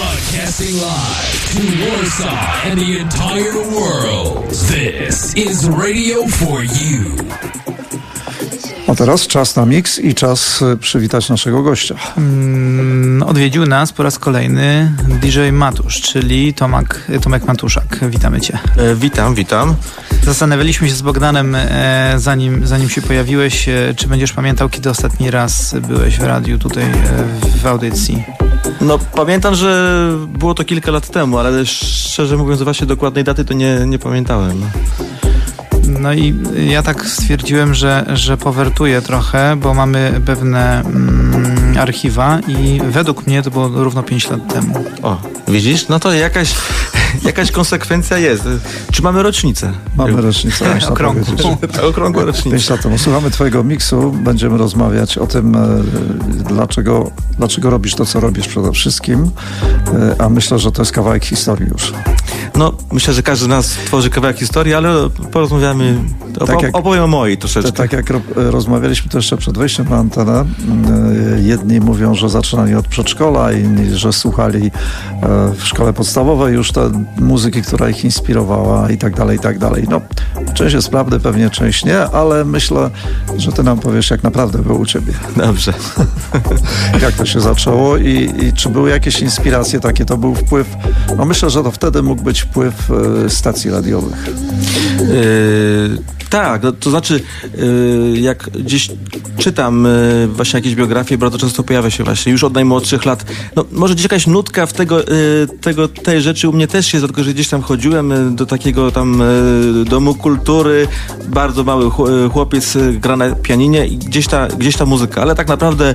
Broadcasting 0.00 0.76
live 0.76 1.40
to 1.52 1.62
Warsaw 1.84 2.70
and 2.70 2.80
the 2.80 2.98
entire 3.00 3.58
world. 3.76 4.50
This 4.50 5.34
is 5.36 5.68
Radio 5.68 6.26
for 6.28 6.62
You. 6.64 7.16
A 8.88 8.94
teraz 8.94 9.26
czas 9.26 9.56
na 9.56 9.66
miks 9.66 9.98
i 9.98 10.14
czas 10.14 10.62
y, 10.62 10.76
przywitać 10.76 11.28
naszego 11.28 11.62
gościa. 11.62 11.94
Mm, 12.18 13.22
Odwiedził 13.22 13.66
nas 13.66 13.92
po 13.92 14.02
raz 14.02 14.18
kolejny 14.18 14.92
DJ 15.08 15.40
Matusz, 15.52 16.00
czyli 16.00 16.54
Tomak, 16.54 17.10
Tomek 17.22 17.44
Matuszak. 17.46 17.98
Witamy 18.10 18.40
Cię. 18.40 18.58
E, 18.76 18.94
witam, 18.94 19.34
witam. 19.34 19.74
Zastanawialiśmy 20.24 20.88
się 20.88 20.94
z 20.94 21.02
Bogdanem, 21.02 21.54
e, 21.54 22.14
zanim, 22.16 22.66
zanim 22.66 22.88
się 22.90 23.02
pojawiłeś, 23.02 23.68
e, 23.68 23.94
czy 23.96 24.08
będziesz 24.08 24.32
pamiętał, 24.32 24.68
kiedy 24.68 24.90
ostatni 24.90 25.30
raz 25.30 25.74
byłeś 25.88 26.16
w 26.18 26.22
radiu 26.22 26.58
tutaj 26.58 26.84
e, 26.84 26.94
w 27.62 27.66
audycji. 27.66 28.24
No 28.80 28.98
pamiętam, 28.98 29.54
że 29.54 30.10
było 30.28 30.54
to 30.54 30.64
kilka 30.64 30.90
lat 30.90 31.08
temu, 31.08 31.38
ale 31.38 31.66
szczerze 31.66 32.36
mówiąc 32.36 32.62
właśnie 32.62 32.86
dokładnej 32.86 33.24
daty 33.24 33.44
to 33.44 33.54
nie, 33.54 33.78
nie 33.86 33.98
pamiętałem. 33.98 34.62
No 35.88 36.12
i 36.12 36.34
ja 36.68 36.82
tak 36.82 37.06
stwierdziłem, 37.06 37.74
że, 37.74 38.04
że 38.12 38.36
powertuję 38.36 39.02
trochę, 39.02 39.56
bo 39.56 39.74
mamy 39.74 40.20
pewne 40.26 40.80
mm, 40.80 41.78
archiwa 41.78 42.38
i 42.48 42.80
według 42.90 43.26
mnie 43.26 43.42
to 43.42 43.50
było 43.50 43.68
równo 43.68 44.02
5 44.02 44.30
lat 44.30 44.54
temu. 44.54 44.84
O, 45.02 45.16
widzisz? 45.48 45.88
No 45.88 46.00
to 46.00 46.12
jakaś, 46.12 46.54
jakaś 47.26 47.50
konsekwencja 47.50 48.18
jest. 48.18 48.44
Czy 48.92 49.02
mamy 49.02 49.22
rocznicę? 49.22 49.72
Mamy 49.96 50.22
rocznicę, 50.22 50.74
można 50.74 50.88
Okrągłą. 50.88 51.56
Okrągła 51.88 52.24
rocznica. 52.24 52.50
Pięć 52.50 52.70
lat 52.70 52.82
temu. 52.82 52.98
Słuchamy 52.98 53.30
Twojego 53.30 53.64
miksu, 53.64 54.12
będziemy 54.12 54.58
rozmawiać 54.58 55.18
o 55.18 55.26
tym, 55.26 55.54
e, 55.54 55.68
dlaczego, 56.28 57.10
dlaczego 57.38 57.70
robisz 57.70 57.94
to, 57.94 58.06
co 58.06 58.20
robisz 58.20 58.48
przede 58.48 58.72
wszystkim, 58.72 59.30
E, 59.94 60.16
a 60.18 60.28
myślę, 60.28 60.58
że 60.58 60.72
to 60.72 60.82
jest 60.82 60.92
kawałek 60.92 61.24
historii 61.24 61.68
już. 61.68 61.92
No, 62.56 62.72
myślę, 62.92 63.14
że 63.14 63.22
każdy 63.22 63.44
z 63.44 63.48
nas 63.48 63.66
tworzy 63.68 64.10
kawałek 64.10 64.38
historii, 64.38 64.74
ale 64.74 65.10
porozmawiamy, 65.32 65.98
opo- 66.34 66.46
Tak 66.46 66.62
jak- 66.62 66.76
opowiem 66.76 67.04
o 67.04 67.06
mojej 67.06 67.36
To, 67.36 67.40
troszeczkę. 67.40 67.72
tak 67.72 67.92
jak 67.92 68.10
ro, 68.10 68.20
rozmawialiśmy 68.34 69.10
to 69.10 69.18
jeszcze 69.18 69.36
przed 69.36 69.58
wejściem 69.58 69.86
na 69.90 69.96
antenę, 69.96 70.40
e, 70.40 71.40
jedni 71.42 71.80
mówią, 71.80 72.14
że 72.14 72.28
zaczynali 72.28 72.74
od 72.74 72.88
przedszkola, 72.88 73.52
inni, 73.52 73.94
że 73.96 74.12
słuchali 74.12 74.66
e, 74.66 75.52
w 75.56 75.64
szkole 75.66 75.92
podstawowej 75.92 76.54
już 76.54 76.72
te 76.72 76.90
muzyki, 77.18 77.62
która 77.62 77.88
ich 77.88 78.04
inspirowała 78.04 78.90
i 78.90 78.98
tak 78.98 79.14
dalej, 79.16 79.36
i 79.36 79.40
tak 79.40 79.58
dalej. 79.58 79.86
No, 79.90 80.00
część 80.54 80.74
jest 80.74 80.88
prawdy, 80.88 81.20
pewnie 81.20 81.50
część 81.50 81.84
nie, 81.84 82.00
ale 82.00 82.44
myślę, 82.44 82.90
że 83.36 83.52
ty 83.52 83.62
nam 83.62 83.78
powiesz, 83.78 84.10
jak 84.10 84.22
naprawdę 84.22 84.58
było 84.58 84.78
u 84.78 84.86
ciebie. 84.86 85.12
Dobrze. 85.36 85.72
Jak 87.02 87.12
to 87.14 87.26
się 87.26 87.40
zaczęło 87.40 87.96
i, 87.96 88.32
i 88.42 88.52
czy 88.52 88.68
były 88.68 88.90
jakieś 88.90 89.20
inspiracje 89.20 89.80
takie, 89.80 90.04
to 90.04 90.16
był 90.16 90.34
wpływ, 90.34 90.76
no 91.18 91.24
myślę, 91.24 91.50
że 91.50 91.62
to 91.62 91.70
wtedy 91.70 92.02
mógł 92.02 92.22
być 92.22 92.45
wpływ 92.50 92.90
e, 92.90 93.30
stacji 93.30 93.70
radiowych. 93.70 94.26
Yy, 94.98 95.98
tak, 96.30 96.62
no, 96.62 96.72
to 96.72 96.90
znaczy 96.90 97.20
yy, 97.58 98.20
jak 98.20 98.50
gdzieś 98.50 98.90
czytam 99.38 99.84
yy, 99.84 100.28
właśnie 100.28 100.58
jakieś 100.58 100.74
biografie, 100.74 101.18
bardzo 101.18 101.38
często 101.38 101.62
pojawia 101.62 101.90
się 101.90 102.04
właśnie 102.04 102.32
już 102.32 102.44
od 102.44 102.54
najmłodszych 102.54 103.04
lat. 103.04 103.24
No, 103.56 103.64
może 103.72 103.94
gdzieś 103.94 104.04
jakaś 104.04 104.26
nutka 104.26 104.66
w 104.66 104.72
tego, 104.72 105.00
tego, 105.60 105.88
tej 105.88 106.22
rzeczy 106.22 106.48
u 106.48 106.52
mnie 106.52 106.66
też 106.66 106.92
jest, 106.92 107.06
dlatego 107.06 107.24
że 107.24 107.34
gdzieś 107.34 107.48
tam 107.48 107.62
chodziłem 107.62 108.36
do 108.36 108.46
takiego 108.46 108.90
tam 108.90 109.22
domu 109.84 110.14
kultury, 110.14 110.88
bardzo 111.28 111.64
mały 111.64 111.84
chł- 111.84 112.30
chłopiec 112.30 112.76
gra 112.92 113.16
na 113.16 113.30
pianinie 113.30 113.86
i 113.86 113.96
gdzieś 113.96 114.26
ta, 114.26 114.48
gdzieś 114.48 114.76
ta 114.76 114.86
muzyka, 114.86 115.22
ale 115.22 115.34
tak 115.34 115.48
naprawdę 115.48 115.94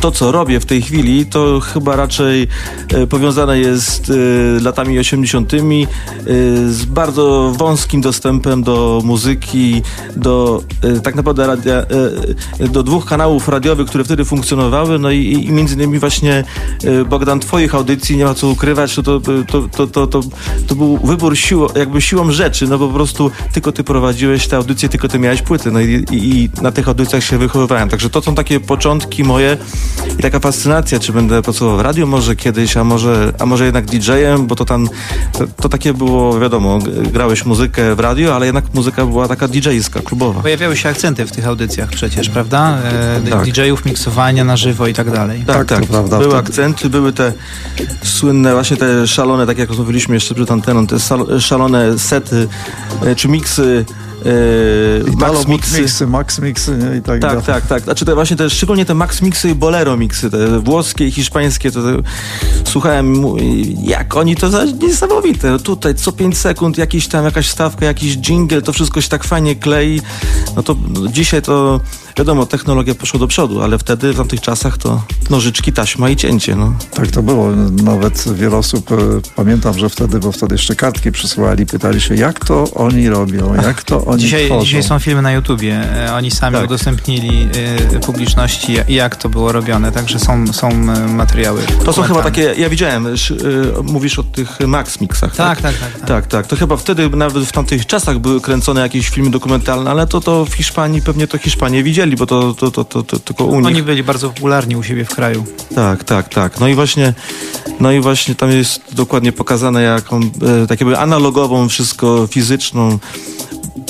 to, 0.00 0.10
co 0.10 0.32
robię 0.32 0.60
w 0.60 0.66
tej 0.66 0.82
chwili, 0.82 1.26
to 1.26 1.60
chyba 1.60 1.96
raczej 1.96 2.48
powiązane 3.10 3.58
jest 3.58 4.12
latami 4.60 4.98
80. 4.98 5.52
yy, 5.72 5.86
z 6.72 6.84
bardzo 6.84 7.52
wąskim 7.56 8.00
dostępem 8.00 8.62
do 8.62 9.00
muzyki, 9.04 9.82
do 10.16 10.62
yy, 10.82 11.00
tak 11.00 11.14
naprawdę 11.14 11.46
radia, 11.46 11.86
yy, 12.60 12.68
do 12.68 12.82
dwóch 12.82 13.06
kanałów 13.06 13.48
radiowych, 13.48 13.86
które 13.88 14.04
wtedy 14.04 14.24
funkcjonowały, 14.24 14.98
no 14.98 15.10
i, 15.10 15.32
i 15.32 15.52
między 15.52 15.74
innymi 15.74 15.98
właśnie 15.98 16.44
Bogdan, 17.08 17.40
twoich 17.40 17.74
audycji, 17.74 18.16
nie 18.16 18.24
ma 18.24 18.34
co 18.34 18.48
ukrywać, 18.48 18.94
to, 18.94 19.02
to, 19.02 19.20
to, 19.20 19.68
to, 19.68 19.86
to, 19.86 20.06
to, 20.06 20.20
to 20.66 20.74
był 20.74 20.98
wybór 20.98 21.38
siłą, 21.38 21.66
jakby 21.76 22.00
siłą 22.00 22.32
rzeczy, 22.32 22.66
no 22.66 22.78
bo 22.78 22.88
po 22.88 22.94
prostu 22.94 23.30
tylko 23.52 23.72
ty 23.72 23.84
prowadziłeś 23.84 24.48
te 24.48 24.56
audycje, 24.56 24.88
tylko 24.88 25.08
ty 25.08 25.18
miałeś 25.18 25.42
płyty, 25.42 25.70
no 25.70 25.80
i, 25.80 26.04
i, 26.10 26.34
i 26.34 26.50
na 26.62 26.72
tych 26.72 26.88
audycjach 26.88 27.24
się 27.24 27.38
wychowywałem, 27.38 27.88
także 27.88 28.10
to 28.10 28.22
są 28.22 28.34
takie 28.34 28.60
początki 28.60 29.24
moje 29.24 29.56
i 30.18 30.22
taka 30.22 30.40
fascynacja, 30.40 30.98
czy 30.98 31.12
będę 31.12 31.42
pracował 31.42 31.76
w 31.76 31.80
radiu 31.80 32.06
może 32.06 32.36
kiedyś, 32.36 32.76
a 32.76 32.84
może, 32.84 33.32
a 33.38 33.46
może 33.46 33.64
jednak 33.64 33.84
DJ-em, 33.84 34.46
bo 34.46 34.54
to 34.56 34.64
tam, 34.64 34.88
to, 35.62 35.68
takie 35.68 35.94
było, 35.94 36.40
wiadomo, 36.40 36.78
grałeś 37.12 37.44
muzykę 37.44 37.94
w 37.94 38.00
radiu, 38.00 38.32
ale 38.32 38.46
jednak 38.46 38.64
muzyka 38.74 39.06
była 39.06 39.28
taka 39.28 39.48
DJ-ska, 39.48 40.00
klubowa. 40.00 40.42
Pojawiały 40.42 40.76
się 40.76 40.88
akcenty 40.88 41.26
w 41.26 41.32
tych 41.32 41.46
audycjach 41.46 41.88
przecież, 41.90 42.28
prawda? 42.28 42.78
E, 42.84 43.20
Tak. 43.30 43.44
DJ-ów, 43.44 43.84
miksowania 43.84 44.44
na 44.44 44.56
żywo 44.56 44.86
i 44.86 44.94
tak 44.94 45.10
dalej. 45.10 45.44
Tak, 45.46 45.56
Tak, 45.56 45.68
tak. 45.80 45.88
prawda, 45.88 46.18
były 46.18 46.30
wtedy- 46.30 46.48
akcenty, 46.48 46.90
były 46.90 47.12
te 47.12 47.32
słynne, 48.02 48.52
właśnie 48.52 48.76
te 48.76 49.06
szalone, 49.06 49.46
tak 49.46 49.58
jak 49.58 49.68
rozmawialiśmy 49.68 50.14
jeszcze 50.14 50.34
przed 50.34 50.50
anteną, 50.50 50.86
te 50.86 50.96
szalone 51.40 51.98
sety, 51.98 52.48
e, 53.06 53.14
czy 53.16 53.28
miksy, 53.28 53.84
I 55.12 55.16
max 55.16 55.48
mixy. 55.48 55.80
mixy, 55.80 56.06
max 56.06 56.38
mixy 56.38 56.76
nie? 56.76 56.96
i 56.96 57.02
tak, 57.02 57.20
dalej. 57.20 57.36
Tak, 57.36 57.46
tak, 57.46 57.66
tak. 57.66 57.82
Znaczy 57.82 58.04
te 58.04 58.14
właśnie 58.14 58.36
te, 58.36 58.50
szczególnie 58.50 58.84
te 58.84 58.94
max 58.94 59.22
mixy 59.22 59.50
i 59.50 59.54
bolero 59.54 59.96
mixy, 59.96 60.30
te 60.30 60.60
włoskie 60.60 61.06
i 61.06 61.10
hiszpańskie, 61.10 61.70
to, 61.70 61.82
to 61.82 61.88
słuchałem, 62.64 63.24
jak 63.82 64.16
oni 64.16 64.36
to 64.36 64.50
za 64.50 64.64
niesamowite. 64.64 65.50
No 65.50 65.58
Tutaj 65.58 65.94
co 65.94 66.12
5 66.12 66.38
sekund 66.38 66.78
jakiś 66.78 67.08
tam, 67.08 67.24
jakaś 67.24 67.50
stawka, 67.50 67.86
jakiś 67.86 68.16
jingle, 68.16 68.62
to 68.62 68.72
wszystko 68.72 69.00
się 69.00 69.08
tak 69.08 69.24
fajnie 69.24 69.56
klei. 69.56 70.00
No 70.56 70.62
to 70.62 70.76
no, 70.88 71.08
dzisiaj 71.08 71.42
to, 71.42 71.80
wiadomo, 72.18 72.46
technologia 72.46 72.94
poszła 72.94 73.20
do 73.20 73.26
przodu, 73.26 73.62
ale 73.62 73.78
wtedy, 73.78 74.12
w 74.12 74.16
tamtych 74.16 74.40
czasach 74.40 74.78
to 74.78 75.02
nożyczki, 75.30 75.72
taśma 75.72 76.08
i 76.10 76.16
cięcie, 76.16 76.56
no. 76.56 76.72
Tak 76.94 77.06
to 77.10 77.22
było. 77.22 77.50
Nawet 77.84 78.24
wiele 78.34 78.56
osób, 78.56 78.92
e, 78.92 78.96
pamiętam, 79.36 79.78
że 79.78 79.88
wtedy, 79.88 80.18
bo 80.18 80.32
wtedy 80.32 80.54
jeszcze 80.54 80.76
kartki 80.76 81.12
przysyłali, 81.12 81.66
pytali 81.66 82.00
się, 82.00 82.14
jak 82.14 82.44
to 82.44 82.64
oni 82.74 83.08
robią, 83.08 83.54
jak 83.54 83.82
to 83.82 84.04
oni 84.04 84.22
Dzisiaj, 84.22 84.46
tworzą. 84.46 84.64
dzisiaj 84.64 84.82
są 84.82 84.98
filmy 84.98 85.22
na 85.22 85.32
YouTubie. 85.32 85.74
E, 86.06 86.14
Oni 86.14 86.30
sami 86.30 86.56
Tak. 86.56 86.64
udostępnili 86.66 87.48
e, 87.94 87.98
publiczności, 88.00 88.76
jak- 88.88 89.16
to 89.16 89.28
było 89.28 89.52
robione, 89.52 89.92
także 89.92 90.18
są, 90.18 90.52
są 90.52 90.70
materiały. 91.08 91.62
To 91.84 91.92
są 91.92 92.02
chyba 92.02 92.22
takie, 92.22 92.54
ja 92.58 92.68
widziałem, 92.68 93.06
sz- 93.06 93.42
y, 93.42 93.82
mówisz 93.82 94.18
o 94.18 94.22
tych 94.22 94.60
max 94.60 95.00
mixach, 95.00 95.36
Tak, 95.36 95.60
tak, 95.60 95.78
tak. 95.78 95.90
tak. 95.92 96.08
Tak, 96.08 96.26
tak. 96.26 96.46
To 96.46 96.56
chyba 96.56 96.76
wtedy, 96.76 97.10
nawet 97.10 97.44
w 97.44 97.52
tamtych 97.52 97.86
czasach 97.86 98.18
były 98.18 98.40
kręcone 98.40 98.80
jakieś 98.80 99.08
filmy 99.08 99.30
dokumentalne, 99.30 99.90
ale 99.90 100.06
to, 100.06 100.20
to 100.20 100.44
w 100.44 100.52
Hiszpanii, 100.54 101.02
pewnie 101.02 101.26
to 101.26 101.38
Hiszpanie 101.38 101.82
widzieli, 101.82 102.03
bo 102.16 102.26
to, 102.26 102.54
to, 102.54 102.70
to, 102.70 102.84
to, 102.84 103.02
to 103.02 103.18
tylko 103.18 103.44
u 103.44 103.56
nich. 103.56 103.66
Oni 103.66 103.82
byli 103.82 104.02
bardzo 104.02 104.30
popularni 104.30 104.76
u 104.76 104.82
siebie 104.82 105.04
w 105.04 105.08
kraju. 105.08 105.44
Tak, 105.74 106.04
tak, 106.04 106.28
tak. 106.28 106.60
No 106.60 106.68
i 106.68 106.74
właśnie, 106.74 107.14
no 107.80 107.92
i 107.92 108.00
właśnie 108.00 108.34
tam 108.34 108.50
jest 108.50 108.94
dokładnie 108.94 109.32
pokazane 109.32 109.82
jaką, 109.82 110.20
e, 110.20 110.66
tak 110.66 110.80
jakby 110.80 110.98
analogową, 110.98 111.68
wszystko 111.68 112.26
fizyczną. 112.26 112.98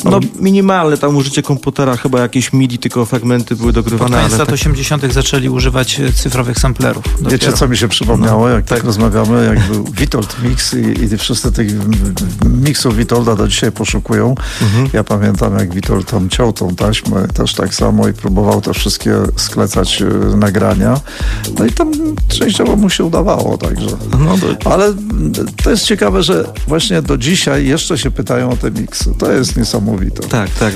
No 0.05 0.21
minimalne 0.41 0.97
tam 0.97 1.17
użycie 1.17 1.43
komputera, 1.43 1.97
chyba 1.97 2.21
jakieś 2.21 2.53
MIDI, 2.53 2.79
tylko 2.79 3.05
fragmenty 3.05 3.57
były 3.57 3.73
Pod 3.73 3.85
dogrywane, 3.85 4.17
koniec 4.17 4.33
ale 4.33 4.39
lat 4.39 4.47
tak, 4.49 4.55
80. 4.55 5.13
zaczęli 5.13 5.49
używać 5.49 6.01
e, 6.01 6.13
cyfrowych 6.13 6.59
samplerów. 6.59 7.05
Wiecie, 7.05 7.39
dopiero. 7.39 7.53
co 7.53 7.69
mi 7.69 7.77
się 7.77 7.89
przypomniało, 7.89 8.49
jak 8.49 8.65
tak 8.65 8.79
tak. 8.79 8.87
rozmawiamy, 8.87 9.45
jak 9.45 9.67
był 9.67 9.85
Witold 9.85 10.37
Mix 10.43 10.75
i, 10.75 11.15
i 11.15 11.19
wszyscy 11.19 11.53
tych 11.53 11.69
miksów 12.45 12.97
Witolda 12.97 13.37
do 13.37 13.49
dzisiaj 13.49 13.73
poszukują. 13.73 14.35
Mhm. 14.63 14.89
Ja 14.93 15.05
pamiętam, 15.05 15.59
jak 15.59 15.75
Witold 15.75 16.11
tam 16.11 16.29
ciął 16.29 16.53
tą 16.53 16.77
taśmę 16.77 17.29
też 17.29 17.55
tak 17.55 17.75
samo 17.75 18.09
i 18.09 18.13
próbował 18.13 18.61
te 18.61 18.75
wszystkie 18.75 19.15
sklecać 19.37 20.03
e, 20.03 20.37
nagrania. 20.37 21.01
No 21.59 21.65
i 21.65 21.73
tam 21.73 21.93
częściowo 22.29 22.77
mu 22.77 22.91
się 22.91 23.05
udawało, 23.05 23.59
także. 23.59 23.89
no, 24.19 24.37
to, 24.39 24.73
Ale 24.73 24.95
to 25.65 25.71
jest 25.71 25.85
ciekawe, 25.85 26.23
że 26.23 26.53
właśnie 26.69 27.03
do 27.03 27.19
dzisiaj 27.19 27.67
jeszcze 27.67 27.99
się 27.99 28.11
pytają 28.11 28.51
o 28.51 28.57
te 28.57 28.71
miksy. 28.71 29.15
To 29.19 29.33
jest 29.33 29.57
niesamowite. 29.57 29.74
Tak, 30.29 30.51
tak. 30.51 30.75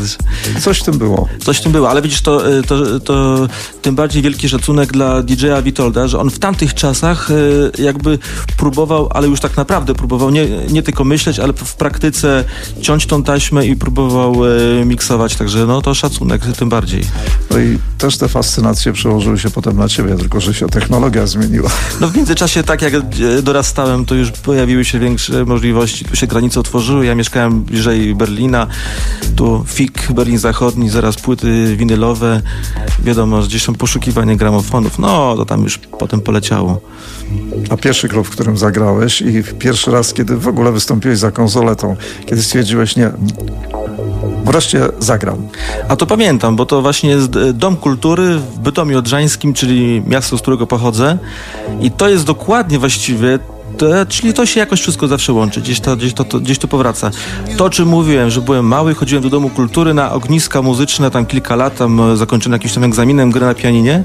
Coś 0.61 0.81
w 0.81 0.83
tym 0.83 0.99
było. 0.99 1.29
Coś 1.45 1.59
w 1.59 1.63
tym 1.63 1.73
było, 1.73 1.91
ale 1.91 2.03
widzisz, 2.03 2.21
to, 2.21 2.59
y, 2.59 2.63
to, 2.63 3.01
to 3.01 3.47
tym 3.83 3.95
bardziej 3.95 4.23
wielki 4.23 4.49
szacunek 4.49 4.93
dla 4.93 5.23
DJ-a 5.23 5.63
Witolda, 5.63 6.09
że 6.09 6.19
on 6.19 6.31
w 6.31 6.39
tamtych 6.39 6.75
czasach 6.75 7.31
y, 7.31 7.73
jakby 7.79 8.19
próbował, 8.57 9.09
ale 9.11 9.29
już 9.29 9.41
tak 9.41 9.57
naprawdę 9.57 9.95
próbował 9.95 10.31
nie, 10.31 10.47
nie 10.49 10.83
tylko 10.83 11.05
myśleć, 11.05 11.39
ale 11.39 11.53
w 11.53 11.75
praktyce 11.75 12.45
ciąć 12.81 13.07
tą 13.07 13.23
taśmę 13.23 13.67
i 13.67 13.77
próbował 13.77 14.45
y, 14.45 14.85
miksować, 14.85 15.37
także 15.37 15.67
no 15.67 15.83
to 15.83 15.95
szacunek 15.95 16.43
tym 16.59 16.69
bardziej. 16.69 17.05
No 17.51 17.59
i 17.59 17.79
też 17.99 18.17
te 18.17 18.29
fascynacje 18.29 18.93
przełożyły 18.93 19.39
się 19.39 19.51
potem 19.51 19.77
na 19.77 19.89
ciebie, 19.89 20.17
tylko 20.17 20.41
że 20.41 20.55
się 20.55 20.69
technologia 20.69 21.27
zmieniła. 21.27 21.71
No 22.01 22.09
w 22.09 22.17
międzyczasie 22.17 22.63
tak 22.63 22.83
jak 22.83 22.95
e, 22.95 23.03
dorastałem, 23.43 24.05
to 24.05 24.15
już 24.15 24.31
pojawiły 24.31 24.85
się 24.85 24.99
większe 24.99 25.45
możliwości, 25.45 26.05
tu 26.05 26.17
się 26.17 26.27
granice 26.27 26.61
otworzyły, 26.61 27.07
ja 27.07 27.15
mieszkałem 27.15 27.63
bliżej 27.63 28.15
Berlina, 28.15 28.67
tu 29.37 29.65
FIK, 29.67 30.13
Berlin 30.13 30.39
Zachodni, 30.39 30.91
zaraz 30.91 31.17
płyty 31.17 31.77
winylowe, 31.77 32.43
wiadomo, 33.05 33.43
gdzieś 33.43 33.67
tam 33.67 33.75
poszukiwanie 33.75 34.37
gramofonów, 34.37 34.99
no 34.99 35.37
to 35.37 35.45
tam 35.45 35.63
już 35.63 35.79
potem 35.79 36.21
poleciało. 36.21 36.81
A 37.71 37.77
pierwszy 37.77 38.09
klub, 38.09 38.27
w 38.27 38.31
którym 38.31 38.57
zagrałeś 38.57 39.21
i 39.21 39.43
pierwszy 39.59 39.91
raz, 39.91 40.13
kiedy 40.15 40.37
w 40.37 40.49
ogóle 40.49 40.73
wystąpiłeś 40.73 41.19
za 41.19 41.31
konsoletą, 41.31 41.97
kiedy 42.27 42.43
stwierdziłeś, 42.43 42.97
nie, 42.97 43.11
wreszcie 44.45 44.89
zagram. 44.99 45.49
A 45.89 45.97
to 45.97 46.07
pamiętam, 46.07 46.57
bo 46.57 46.67
to 46.67 46.83
właśnie 46.83 47.11
jest 47.11 47.31
Dom 47.55 47.77
Kultury 47.77 48.39
w 48.39 48.59
Bytomiu 48.59 48.99
Odrzańskim, 48.99 49.55
czyli 49.55 50.03
miasto, 50.07 50.39
z 50.39 50.43
którego 50.43 50.67
pochodzę. 50.67 51.19
I 51.81 51.91
to 51.91 52.09
jest 52.09 52.25
dokładnie 52.25 52.79
właściwie 52.79 53.39
to, 53.79 54.07
czyli 54.09 54.35
to 54.35 54.47
się 54.47 54.61
jakoś 54.61 54.81
wszystko 54.81 55.09
zawsze 55.09 55.33
łączy, 55.33 55.61
gdzieś 55.61 55.81
to, 55.81 55.97
gdzieś, 55.97 56.15
to, 56.15 56.25
to, 56.25 56.41
gdzieś 56.41 56.59
to 56.59 56.69
powraca. 56.69 57.11
To, 57.57 57.65
o 57.65 57.71
czym 57.71 57.89
mówiłem, 57.89 58.31
że 58.31 58.41
byłem 58.41 58.67
mały, 58.67 58.95
chodziłem 58.95 59.23
do 59.23 59.31
Domu 59.31 59.51
Kultury 59.51 59.95
na 59.95 60.13
ogniska 60.13 60.63
muzyczne, 60.63 61.11
tam 61.11 61.27
kilka 61.27 61.57
lat, 61.57 61.77
tam 61.77 62.01
e, 62.01 62.17
zakończyłem 62.17 62.53
jakimś 62.53 62.73
tam 62.75 62.85
egzaminem 62.85 63.31
gry 63.31 63.47
na 63.47 63.55
pianinie 63.55 64.05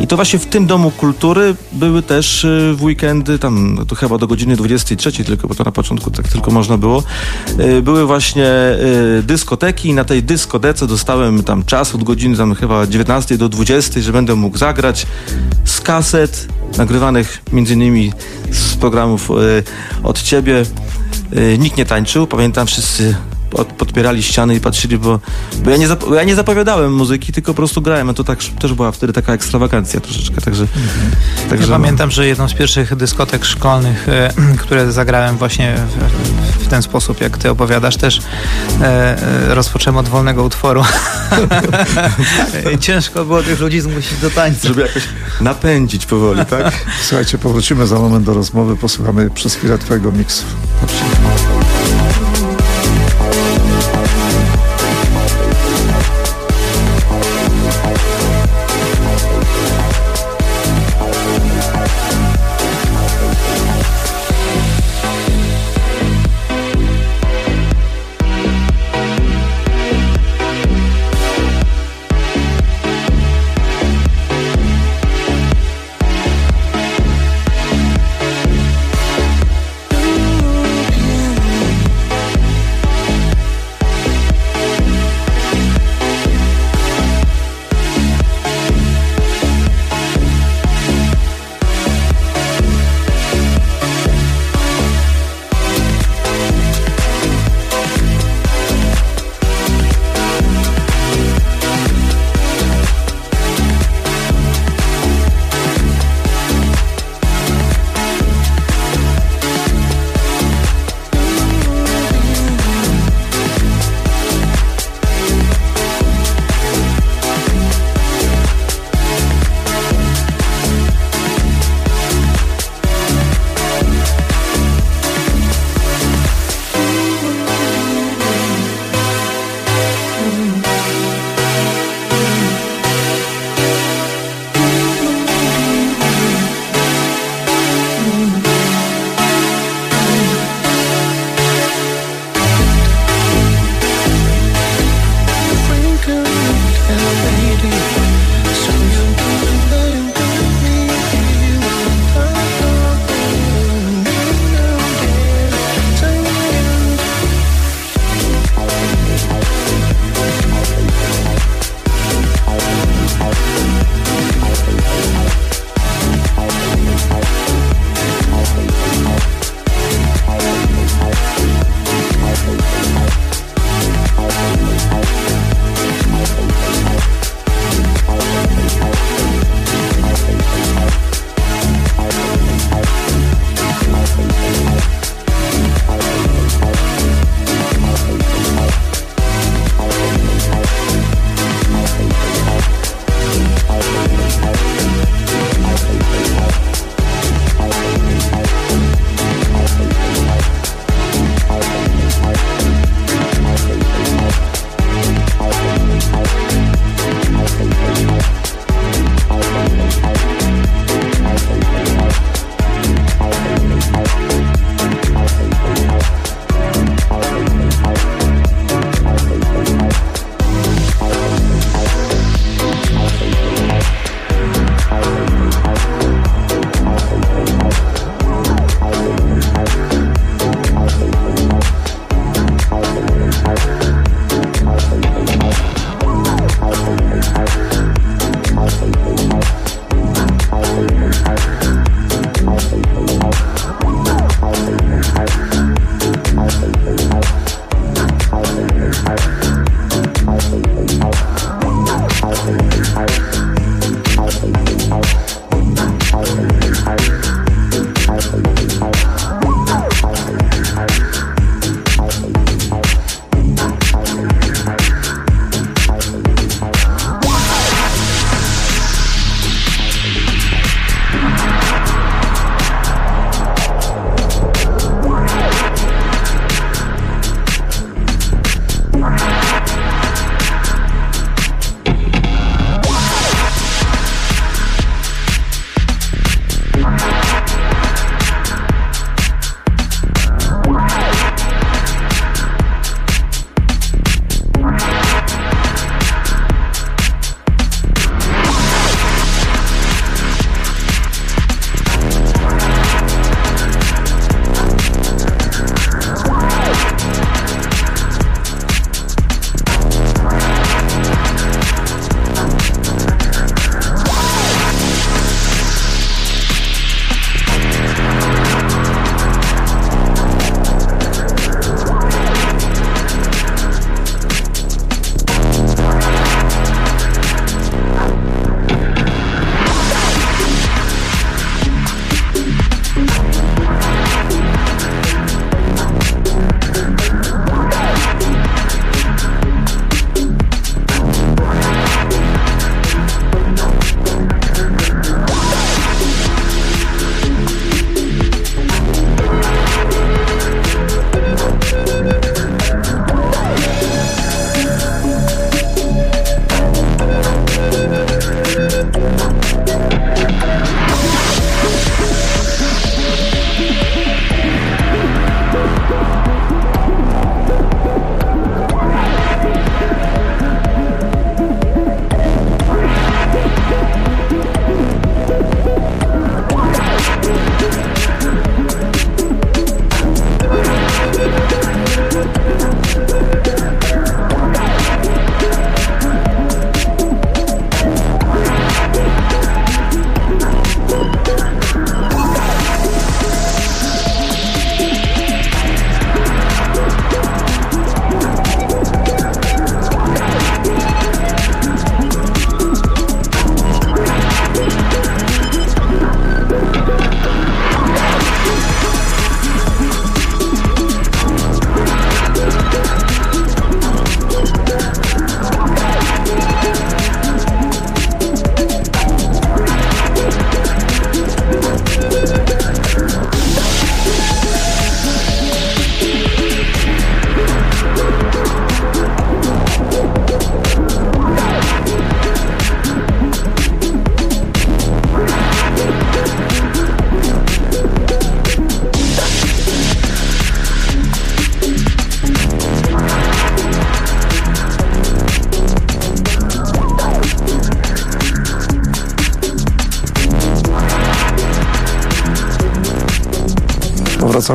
i 0.00 0.06
to 0.06 0.16
właśnie 0.16 0.38
w 0.38 0.46
tym 0.46 0.66
Domu 0.66 0.90
Kultury 0.90 1.54
były 1.72 2.02
też 2.02 2.44
e, 2.44 2.74
w 2.74 2.82
weekendy, 2.82 3.38
tam 3.38 3.74
no 3.74 3.84
to 3.84 3.94
chyba 3.94 4.18
do 4.18 4.26
godziny 4.26 4.56
23 4.56 5.24
tylko, 5.24 5.48
bo 5.48 5.54
to 5.54 5.64
na 5.64 5.72
początku 5.72 6.10
tak 6.10 6.28
tylko 6.28 6.50
można 6.50 6.78
było, 6.78 7.02
e, 7.58 7.82
były 7.82 8.06
właśnie 8.06 8.50
dyskoteki 9.22 9.88
i 9.88 9.94
na 9.94 10.04
tej 10.04 10.22
dyskotece 10.22 10.86
dostałem 10.86 11.42
tam 11.42 11.64
czas 11.64 11.94
od 11.94 12.04
godziny 12.04 12.36
tam 12.36 12.54
chyba 12.54 12.86
19 12.86 13.38
do 13.38 13.48
20, 13.48 14.00
że 14.00 14.12
będę 14.12 14.34
mógł 14.34 14.58
zagrać 14.58 15.06
z 15.64 15.80
kaset, 15.80 16.48
nagrywanych 16.78 17.42
innymi 17.70 18.12
z 18.50 18.76
programów 18.76 19.30
y, 19.30 19.62
od 20.02 20.22
ciebie. 20.22 20.62
Y, 21.36 21.58
nikt 21.58 21.76
nie 21.76 21.84
tańczył, 21.84 22.26
pamiętam 22.26 22.66
wszyscy 22.66 23.16
podpierali 23.78 24.22
ściany 24.22 24.54
i 24.54 24.60
patrzyli, 24.60 24.98
bo, 24.98 25.20
bo 25.64 25.70
ja, 25.70 25.76
nie 25.76 25.88
zap, 25.88 26.04
ja 26.14 26.24
nie 26.24 26.34
zapowiadałem 26.34 26.92
muzyki, 26.92 27.32
tylko 27.32 27.52
po 27.52 27.56
prostu 27.56 27.82
grałem, 27.82 28.10
a 28.10 28.14
to 28.14 28.24
tak, 28.24 28.38
też 28.60 28.74
była 28.74 28.92
wtedy 28.92 29.12
taka 29.12 29.32
ekstrawagancja 29.32 30.00
troszeczkę, 30.00 30.40
także... 30.40 30.62
Mhm. 30.62 31.10
także 31.50 31.66
ja 31.66 31.78
no. 31.78 31.84
pamiętam, 31.84 32.10
że 32.10 32.26
jedną 32.26 32.48
z 32.48 32.54
pierwszych 32.54 32.96
dyskotek 32.96 33.44
szkolnych, 33.44 34.08
e, 34.08 34.32
które 34.62 34.92
zagrałem 34.92 35.36
właśnie 35.36 35.76
w, 36.58 36.64
w, 36.64 36.68
ten 36.68 36.82
sposób, 36.82 37.20
jak 37.20 37.38
ty 37.38 37.50
opowiadasz, 37.50 37.96
też 37.96 38.20
e, 38.80 38.84
e 39.48 39.54
rozpocząłem 39.54 39.96
od 39.96 40.08
wolnego 40.08 40.44
utworu. 40.44 40.84
Ciężko 42.80 43.24
było 43.24 43.42
tych 43.42 43.60
ludzi 43.60 43.80
zmusić 43.80 44.18
do 44.18 44.30
tańca. 44.30 44.68
Żeby 44.68 44.82
jakoś 44.82 45.02
napędzić 45.40 46.06
powoli, 46.06 46.46
tak? 46.46 46.72
Słuchajcie, 47.08 47.38
powrócimy 47.38 47.86
za 47.86 47.98
moment 47.98 48.24
do 48.24 48.34
rozmowy, 48.34 48.76
posłuchamy 48.76 49.30
przez 49.30 49.54
chwilę 49.54 49.78
twojego 49.78 50.12
miksu. 50.12 50.44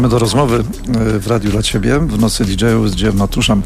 Wracamy 0.06 0.10
do 0.10 0.20
rozmowy 0.20 0.64
e, 1.16 1.20
w 1.20 1.28
Radiu 1.28 1.52
dla 1.52 1.62
Ciebie. 1.62 2.00
W 2.00 2.20
Nocy 2.20 2.46
DJ-ów 2.46 2.92
z 2.92 2.96
dziełem 2.96 3.18
Matuszem 3.18 3.62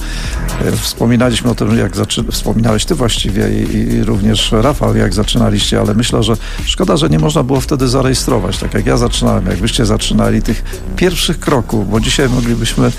e, 0.65 0.71
wspominaliśmy 0.71 1.51
o 1.51 1.55
tym, 1.55 1.77
jak 1.77 1.95
zaczy... 1.95 2.23
wspominałeś 2.31 2.85
Ty 2.85 2.95
właściwie 2.95 3.49
i, 3.49 3.77
i, 3.77 4.03
również 4.03 4.51
Rafał, 4.51 4.95
jak 4.95 5.13
zaczynaliście, 5.13 5.79
ale 5.79 5.93
myślę, 5.93 6.23
że 6.23 6.33
szkoda, 6.65 6.97
że 6.97 7.09
nie 7.09 7.19
można 7.19 7.43
było 7.43 7.61
wtedy 7.61 7.87
zarejestrować, 7.87 8.57
tak 8.57 8.73
jak 8.73 8.85
ja 8.85 8.97
zaczynałem, 8.97 9.45
jakbyście 9.45 9.85
zaczynali 9.85 10.41
tych 10.41 10.63
pierwszych 10.95 11.39
kroków, 11.39 11.89
bo 11.89 11.99
dzisiaj 11.99 12.29
moglibyśmy 12.29 12.91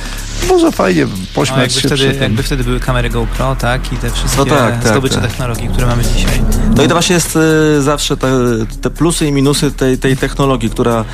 może 0.49 0.73
fajnie 0.73 1.07
pośmiać 1.35 1.57
no, 1.57 1.63
jakby 1.63 1.81
się 1.81 1.89
wtedy, 1.89 2.23
jakby 2.23 2.43
wtedy 2.43 2.65
były 2.65 2.81
kamery 2.81 3.11
GoPro, 3.11 3.57
tak? 3.57 3.93
I 3.93 3.97
te 3.97 4.11
wszystkie 4.11 4.39
no 4.39 4.45
tak, 4.45 4.83
tak, 4.83 4.93
zdobycze 4.93 5.15
tak. 5.15 5.31
technologii, 5.31 5.69
które 5.69 5.87
mamy 5.87 6.03
dzisiaj. 6.03 6.43
No 6.77 6.83
i 6.83 6.89
to 6.89 6.95
właśnie 6.95 7.15
jest 7.15 7.37
y, 7.37 7.83
zawsze 7.83 8.17
te, 8.17 8.33
te, 8.81 8.91
plusy 8.91 9.27
i 9.27 9.33
minusy 9.33 9.73
tej, 9.73 9.99
tej 9.99 10.17
technologii, 10.17 10.71
która 10.71 11.05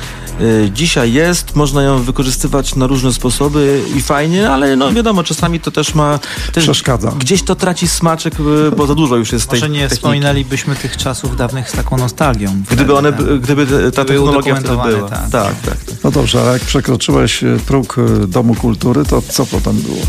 y, 0.41 0.69
dzisiaj 0.73 1.13
jest, 1.13 1.55
można 1.55 1.83
ją 1.83 2.03
wykorzystywać 2.03 2.75
na 2.75 2.87
różne 2.87 3.13
sposoby 3.13 3.81
i 3.95 4.01
fajnie, 4.01 4.49
ale 4.49 4.75
no 4.75 4.93
wiadomo, 4.93 5.23
czasami 5.23 5.59
to 5.59 5.71
też 5.71 5.95
ma... 5.95 6.19
Też 6.53 6.63
Przeszkadza. 6.63 7.11
Gdzieś 7.19 7.43
to 7.43 7.55
traci 7.55 7.87
smaczek, 7.87 8.33
y, 8.39 8.71
bo 8.75 8.87
za 8.87 8.95
dużo 8.95 9.15
już 9.15 9.31
jest 9.31 9.49
Może 9.51 9.61
tej 9.61 9.69
nie 9.69 9.79
techniki. 9.79 9.95
wspominalibyśmy 9.95 10.75
tych 10.75 10.97
czasów 10.97 11.37
dawnych 11.37 11.69
z 11.69 11.73
taką 11.73 11.97
nostalgią. 11.97 12.63
Gdyby 12.71 12.95
one, 12.95 13.13
tak. 13.13 13.39
gdyby 13.39 13.91
ta 13.91 14.05
technologia 14.05 14.55
wtedy 14.55 14.67
była. 14.69 15.09
Tak. 15.09 15.29
Tak, 15.29 15.55
tak, 15.65 15.83
tak. 15.85 15.95
No 16.03 16.11
dobrze, 16.11 16.41
a 16.49 16.53
jak 16.53 16.61
przekroczyłeś 16.61 17.43
próg 17.67 17.95
Domu 18.27 18.55
Kultury, 18.55 19.05
to 19.05 19.21
co 19.21 19.45
potem 19.45 19.75
było? 19.75 20.01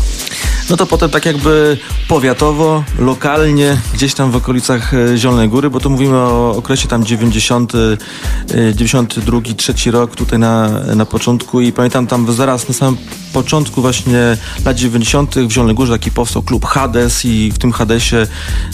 No 0.69 0.77
to 0.77 0.85
potem 0.85 1.09
tak 1.09 1.25
jakby 1.25 1.77
powiatowo, 2.07 2.83
lokalnie, 2.99 3.77
gdzieś 3.93 4.13
tam 4.13 4.31
w 4.31 4.35
okolicach 4.35 4.91
Zielonej 5.39 5.49
Góry, 5.49 5.69
bo 5.69 5.79
tu 5.79 5.89
mówimy 5.89 6.17
o 6.17 6.55
okresie 6.57 6.87
tam 6.87 7.05
90, 7.05 7.73
92, 8.75 9.41
3 9.57 9.91
rok 9.91 10.15
tutaj 10.15 10.39
na, 10.39 10.69
na 10.95 11.05
początku 11.05 11.61
i 11.61 11.71
pamiętam 11.71 12.07
tam 12.07 12.33
zaraz 12.33 12.67
na 12.67 12.73
samym 12.73 12.97
początku 13.33 13.81
właśnie 13.81 14.37
lat 14.65 14.77
90. 14.77 15.35
w 15.35 15.51
Zielonej 15.51 15.75
Górze 15.75 15.93
taki 15.93 16.11
powstał 16.11 16.41
klub 16.41 16.65
Hades 16.65 17.25
i 17.25 17.51
w 17.51 17.57
tym 17.57 17.71
Hadesie 17.71 18.27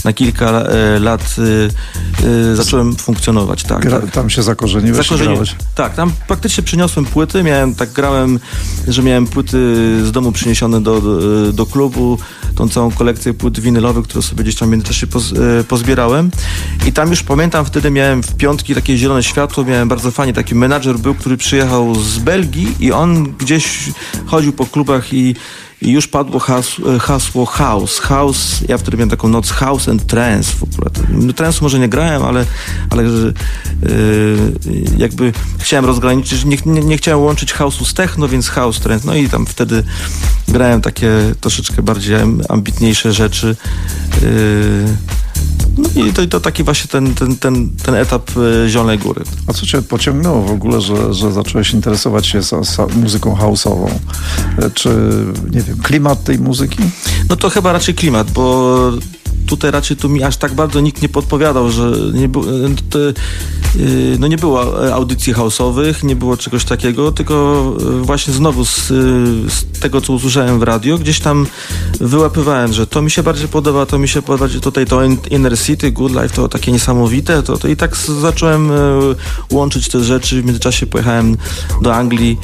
na 0.06 0.14
kilka 0.14 0.46
e, 0.46 1.00
lat 1.00 1.36
e, 1.38 2.52
e, 2.52 2.56
zacząłem 2.56 2.96
funkcjonować. 2.96 3.64
Tak, 3.64 3.82
Gra, 3.82 4.00
tak. 4.00 4.12
Tam 4.12 4.30
się 4.30 4.44
zakorzeniłeś? 4.44 4.98
Zakorzeniłem. 4.98 5.46
Tak, 5.76 5.96
tam 5.96 6.12
praktycznie 6.28 6.64
przyniosłem 6.64 7.06
płyty, 7.06 7.44
miałem, 7.44 7.76
tak 7.76 7.92
grałem, 7.92 8.40
że 8.88 9.04
miałem 9.04 9.28
płyty 9.28 9.58
z 10.06 10.12
domu 10.12 10.32
przyniesione 10.32 10.82
do, 10.82 11.02
do, 11.02 11.54
do 11.54 11.66
klubu, 11.66 12.18
tą 12.56 12.70
całą 12.70 12.92
kolekcję 12.92 13.34
płyt 13.34 13.60
winylowych, 13.60 14.04
które 14.04 14.22
sobie 14.22 14.44
gdzieś 14.44 14.56
tam 14.56 14.68
w 14.68 14.72
międzyczasie 14.72 15.08
poz, 15.08 15.34
pozbierałem 15.68 16.32
i 16.88 16.94
tam 16.94 17.10
już 17.10 17.24
pamiętam, 17.24 17.66
wtedy 17.66 17.92
miałem 17.92 18.24
w 18.24 18.36
piątki 18.36 18.76
takie 18.76 18.98
zielone 18.98 19.24
światło, 19.24 19.64
miałem 19.64 19.88
bardzo 19.88 20.12
fajnie, 20.12 20.34
taki 20.34 20.56
menadżer 20.56 21.00
był, 21.00 21.16
który 21.16 21.38
przyjechał 21.38 21.96
z 21.96 22.20
Belgii 22.20 22.76
i 22.80 22.92
on 22.92 23.24
gdzieś 23.24 23.90
chodził 24.26 24.54
po 24.54 24.66
klubach 24.66 25.14
i, 25.14 25.36
i 25.82 25.92
już 25.92 26.08
padło 26.08 26.40
hasło, 26.40 27.00
hasło 27.00 27.46
house. 27.46 28.00
House, 28.00 28.62
ja 28.70 28.78
wtedy 28.78 28.98
miałem 28.98 29.10
taką 29.10 29.28
noc 29.28 29.52
house 29.52 29.90
and 29.90 30.06
trance 30.06 30.52
w 30.52 30.64
ogóle. 30.64 30.92
No, 31.10 31.34
trance 31.34 31.60
może 31.62 31.80
nie 31.80 31.90
grałem, 31.90 32.24
ale, 32.24 32.46
ale 32.90 33.04
yy, 33.04 33.34
jakby 34.98 35.34
chciałem 35.60 35.86
rozgraniczyć, 35.86 36.46
nie, 36.46 36.58
nie, 36.66 36.82
nie 36.82 36.98
chciałem 36.98 37.20
łączyć 37.20 37.54
house'u 37.54 37.86
z 37.86 37.94
techno, 37.94 38.28
więc 38.28 38.50
house 38.50 38.80
trance. 38.80 39.08
No 39.08 39.16
i 39.16 39.30
tam 39.30 39.46
wtedy 39.46 39.84
grałem 40.48 40.82
takie 40.82 41.10
troszeczkę 41.42 41.82
bardziej 41.82 42.16
ambitniejsze 42.50 43.14
rzeczy. 43.14 43.56
Yy, 44.22 44.98
i 45.96 46.14
to, 46.14 46.28
to 46.28 46.40
taki 46.40 46.64
właśnie 46.64 46.88
ten, 46.88 47.14
ten, 47.16 47.36
ten, 47.36 47.70
ten 47.84 47.96
etap 47.96 48.32
Zielonej 48.68 49.00
Góry. 49.00 49.22
A 49.48 49.54
co 49.54 49.66
cię 49.66 49.82
pociągnęło 49.82 50.42
w 50.42 50.52
ogóle, 50.52 50.82
że, 50.82 51.14
że 51.14 51.32
zacząłeś 51.32 51.74
interesować 51.74 52.28
się 52.28 52.42
za, 52.42 52.64
za 52.64 52.88
muzyką 52.88 53.36
house'ową? 53.36 53.90
Czy, 54.74 54.90
nie 55.52 55.62
wiem, 55.62 55.78
klimat 55.84 56.24
tej 56.24 56.40
muzyki? 56.40 56.78
No 57.30 57.36
to 57.36 57.50
chyba 57.50 57.74
raczej 57.74 57.96
klimat, 57.96 58.32
bo 58.32 58.92
tutaj 59.48 59.72
raczej 59.72 59.98
tu 59.98 60.10
mi 60.10 60.24
aż 60.24 60.38
tak 60.38 60.54
bardzo 60.54 60.82
nikt 60.82 61.02
nie 61.02 61.10
podpowiadał, 61.10 61.72
że 61.72 61.92
nie, 62.14 62.28
bu- 62.30 62.46
to, 62.90 63.00
no 64.20 64.28
nie 64.28 64.38
było 64.38 64.94
audycji 64.94 65.34
house'owych, 65.34 66.04
nie 66.04 66.16
było 66.16 66.38
czegoś 66.38 66.66
takiego, 66.66 67.12
tylko 67.12 67.64
właśnie 68.02 68.34
znowu 68.34 68.66
z, 68.66 68.88
z, 68.88 69.80
tego, 69.80 70.02
co 70.02 70.14
usłyszałem 70.14 70.60
w 70.60 70.64
radio, 70.64 70.98
gdzieś 70.98 71.20
tam 71.20 71.48
wyłapywałem, 72.00 72.74
że 72.74 72.88
to 72.88 73.02
mi 73.02 73.12
się 73.12 73.24
bardziej 73.24 73.48
podoba, 73.48 73.86
to 73.86 74.00
mi 74.00 74.08
się 74.08 74.22
podoba, 74.22 74.54
tutaj 74.62 74.86
to 74.86 75.04
Inner 75.32 75.60
City, 75.60 75.92
Good 75.92 76.12
Life, 76.12 76.30
to 76.30 76.50
takie 76.50 76.72
niesamowite, 76.72 77.44
to, 77.44 77.58
to 77.58 77.68
i 77.68 77.76
tak 77.76 77.98
zacząłem 77.98 78.72
łączyć 79.52 79.88
te 79.88 80.04
rzeczy. 80.04 80.42
W 80.42 80.46
międzyczasie 80.46 80.88
pojechałem 80.88 81.38
do 81.82 81.96
Anglii 81.96 82.38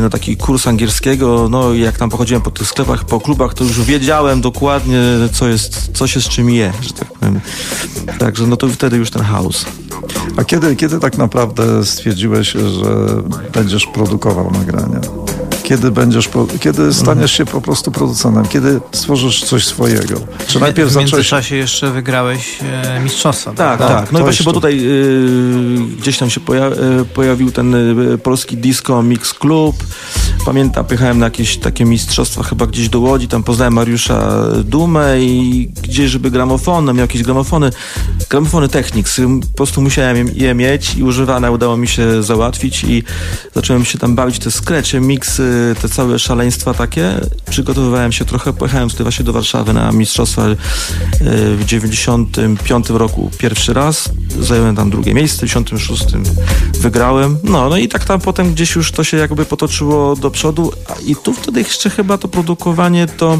na 0.00 0.10
taki 0.10 0.36
kurs 0.36 0.66
angielskiego, 0.66 1.48
no 1.50 1.72
i 1.72 1.80
jak 1.80 1.98
tam 1.98 2.10
pochodziłem 2.10 2.42
po 2.42 2.50
tych 2.50 2.68
sklepach, 2.68 3.04
po 3.04 3.20
klubach, 3.20 3.54
to 3.54 3.64
już 3.64 3.80
wiedziałem 3.80 4.40
dokładnie, 4.40 5.00
co 5.32 5.48
jest, 5.48 5.90
co 5.94 6.06
się 6.06 6.20
z 6.20 6.28
czym 6.28 6.50
je, 6.50 6.72
że 6.80 6.92
tak 6.92 7.12
powiem. 7.12 7.40
Także 8.18 8.46
no 8.46 8.56
to 8.56 8.68
wtedy 8.68 8.96
już 8.96 9.10
ten 9.10 9.22
house. 9.22 9.66
A 10.40 10.44
kiedy, 10.44 10.76
kiedy 10.76 11.00
tak 11.00 11.18
naprawdę 11.18 11.84
stwierdziłeś, 11.84 12.52
że 12.52 13.06
będziesz 13.52 13.86
produkował 13.86 14.50
nagrania? 14.50 15.00
Kiedy 15.70 15.90
będziesz, 15.90 16.28
kiedy 16.60 16.94
staniesz 16.94 17.32
się 17.32 17.44
po 17.44 17.60
prostu 17.60 17.90
producentem? 17.90 18.46
Kiedy 18.46 18.80
stworzysz 18.92 19.44
coś 19.44 19.66
swojego? 19.66 20.20
Czy 20.46 20.60
najpierw 20.60 20.88
w 20.88 20.92
zacząłeś... 20.92 21.12
międzyczasie 21.12 21.56
jeszcze 21.56 21.90
wygrałeś 21.90 22.58
e, 22.62 23.00
mistrzostwa, 23.00 23.52
Tak, 23.52 23.78
prawda? 23.78 24.00
tak. 24.00 24.12
No 24.12 24.18
i 24.20 24.22
właśnie, 24.22 24.44
bo 24.44 24.52
tutaj 24.52 24.80
y, 24.82 25.96
gdzieś 26.00 26.18
tam 26.18 26.30
się 26.30 26.40
poja 26.40 26.66
y, 26.66 27.04
pojawił 27.14 27.52
ten 27.52 27.74
y, 27.74 28.18
polski 28.18 28.56
disco 28.56 29.02
mix 29.02 29.34
club. 29.34 29.76
Pamiętam, 30.44 30.84
pojechałem 30.84 31.18
na 31.18 31.26
jakieś 31.26 31.56
takie 31.56 31.84
mistrzostwa 31.84 32.42
chyba 32.42 32.66
gdzieś 32.66 32.88
do 32.88 33.00
Łodzi, 33.00 33.28
tam 33.28 33.42
poznałem 33.42 33.74
Mariusza 33.74 34.46
Dumę 34.64 35.20
i 35.20 35.68
gdzieś, 35.82 36.10
żeby 36.10 36.30
gramofonem, 36.30 36.96
miał 36.96 37.04
jakieś 37.04 37.22
gramofony, 37.22 37.70
gramofony 38.30 38.68
Technics. 38.68 39.20
Po 39.50 39.56
prostu 39.56 39.82
musiałem 39.82 40.28
je 40.34 40.54
mieć 40.54 40.94
i 40.94 41.02
używane 41.02 41.52
udało 41.52 41.76
mi 41.76 41.88
się 41.88 42.22
załatwić 42.22 42.84
i 42.84 43.02
zacząłem 43.54 43.84
się 43.84 43.98
tam 43.98 44.14
bawić 44.14 44.38
te 44.38 44.50
skrecze, 44.50 45.00
miksy, 45.00 45.59
te 45.82 45.88
całe 45.88 46.18
szaleństwa 46.18 46.74
takie. 46.74 47.20
Przygotowywałem 47.50 48.12
się 48.12 48.24
trochę, 48.24 48.52
pojechałem 48.52 48.88
wtedy 48.88 49.04
właśnie 49.04 49.24
do 49.24 49.32
Warszawy 49.32 49.72
na 49.72 49.92
mistrzostwa 49.92 50.42
w 51.56 51.64
95 51.64 52.90
roku 52.90 53.30
pierwszy 53.38 53.72
raz. 53.72 54.10
Zająłem 54.40 54.76
tam 54.76 54.90
drugie 54.90 55.14
miejsce, 55.14 55.46
w 55.46 55.50
96 55.50 56.04
wygrałem. 56.80 57.38
No, 57.44 57.68
no 57.68 57.76
i 57.76 57.88
tak 57.88 58.04
tam 58.04 58.20
potem 58.20 58.52
gdzieś 58.52 58.74
już 58.74 58.92
to 58.92 59.04
się 59.04 59.16
jakby 59.16 59.44
potoczyło 59.44 60.16
do 60.16 60.30
przodu 60.30 60.72
i 61.06 61.16
tu 61.16 61.32
wtedy 61.32 61.60
jeszcze 61.60 61.90
chyba 61.90 62.18
to 62.18 62.28
produkowanie 62.28 63.06
to 63.06 63.38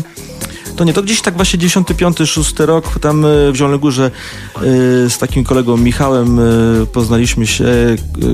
to 0.77 0.85
nie, 0.85 0.93
to 0.93 1.03
gdzieś 1.03 1.21
tak 1.21 1.37
właśnie 1.37 1.59
95, 1.59 2.17
6 2.25 2.59
rok 2.59 2.99
tam 2.99 3.23
w 3.53 3.57
Zielonej 3.57 3.79
Górze 3.81 4.11
z 5.09 5.19
takim 5.19 5.45
kolegą 5.45 5.77
Michałem 5.77 6.41
poznaliśmy 6.93 7.47
się, 7.47 7.65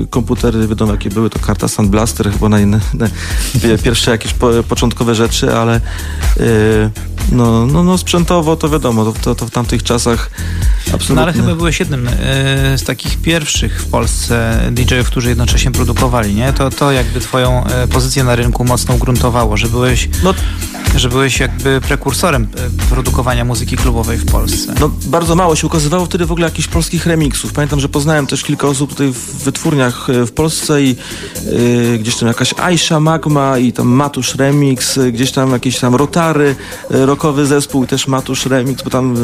komputery 0.09 0.67
wiadomo 0.67 0.91
jakie 0.91 1.09
były, 1.09 1.29
to 1.29 1.39
karta 1.39 1.67
Sandblaster 1.67 2.31
chyba 2.31 2.49
na, 2.49 2.65
na, 2.65 2.79
na 2.93 3.07
pierwsze 3.83 4.11
jakieś 4.11 4.33
po, 4.33 4.49
początkowe 4.69 5.15
rzeczy, 5.15 5.55
ale 5.55 5.81
no, 7.31 7.65
no, 7.65 7.83
no 7.83 7.97
sprzętowo 7.97 8.55
to 8.55 8.69
wiadomo, 8.69 9.05
to, 9.05 9.13
to, 9.21 9.35
to 9.35 9.45
w 9.45 9.51
tamtych 9.51 9.83
czasach 9.83 10.31
absolutnie... 10.85 11.15
No 11.15 11.21
ale 11.21 11.33
chyba 11.33 11.55
byłeś 11.55 11.79
jednym 11.79 12.09
z 12.77 12.83
takich 12.83 13.17
pierwszych 13.21 13.81
w 13.81 13.89
Polsce 13.89 14.59
DJ-ów, 14.71 15.07
którzy 15.07 15.29
jednocześnie 15.29 15.71
produkowali, 15.71 16.35
nie? 16.35 16.53
To, 16.53 16.69
to 16.69 16.91
jakby 16.91 17.19
twoją 17.19 17.63
pozycję 17.91 18.23
na 18.23 18.35
rynku 18.35 18.63
mocno 18.63 18.95
ugruntowało, 18.95 19.57
że 19.57 19.67
byłeś, 19.67 20.09
no, 20.23 20.33
że 20.95 21.09
byłeś 21.09 21.39
jakby 21.39 21.81
prekursorem 21.81 22.47
produkowania 22.89 23.45
muzyki 23.45 23.77
klubowej 23.77 24.17
w 24.17 24.25
Polsce. 24.25 24.73
No 24.79 24.91
bardzo 25.05 25.35
mało 25.35 25.55
się 25.55 25.67
ukazywało 25.67 26.05
wtedy 26.05 26.25
w 26.25 26.31
ogóle 26.31 26.47
jakichś 26.47 26.67
polskich 26.67 27.05
remixów. 27.05 27.53
Pamiętam, 27.53 27.79
że 27.79 27.89
poznałem 27.89 28.27
też 28.27 28.43
kilka 28.43 28.67
osób 28.67 28.89
tutaj 28.89 29.11
w 29.11 29.43
wytwórniach 29.43 30.07
w 30.27 30.31
Polsce 30.31 30.83
i 30.83 30.95
yy, 31.51 31.99
gdzieś 31.99 32.15
tam 32.15 32.27
jakaś 32.27 32.53
Aisha 32.59 32.99
Magma 32.99 33.57
i 33.57 33.73
tam 33.73 33.87
Matusz 33.87 34.35
Remix, 34.35 34.99
gdzieś 35.13 35.31
tam 35.31 35.51
jakieś 35.51 35.79
tam 35.79 35.95
Rotary, 35.95 36.55
rockowy 37.17 37.45
zespół 37.45 37.83
i 37.83 37.87
też 37.87 38.07
Matusz 38.07 38.45
Remix, 38.45 38.83
bo 38.83 38.89
tam 38.89 39.15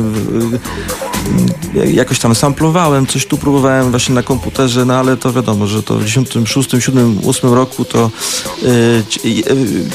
yy, 1.73 1.91
jakoś 1.91 2.19
tam 2.19 2.36
samplowałem, 2.36 3.08
coś 3.08 3.25
tu 3.25 3.38
próbowałem 3.38 3.89
właśnie 3.89 4.15
na 4.15 4.23
komputerze, 4.23 4.86
no 4.86 4.95
ale 4.95 5.17
to 5.17 5.34
wiadomo, 5.34 5.67
że 5.67 5.84
to 5.84 5.97
w 5.97 6.06
96, 6.06 6.69
7, 6.79 7.19
8 7.27 7.53
roku 7.53 7.86
to 7.86 8.12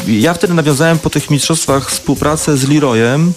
ja 0.09 0.35
wtedy 0.35 0.55
nawiązałem 0.55 0.99
po 0.99 1.11
tych 1.11 1.31
mistrzostwach 1.31 1.91
współpracę 1.91 2.57
z 2.57 2.69
Leroyem. 2.69 3.33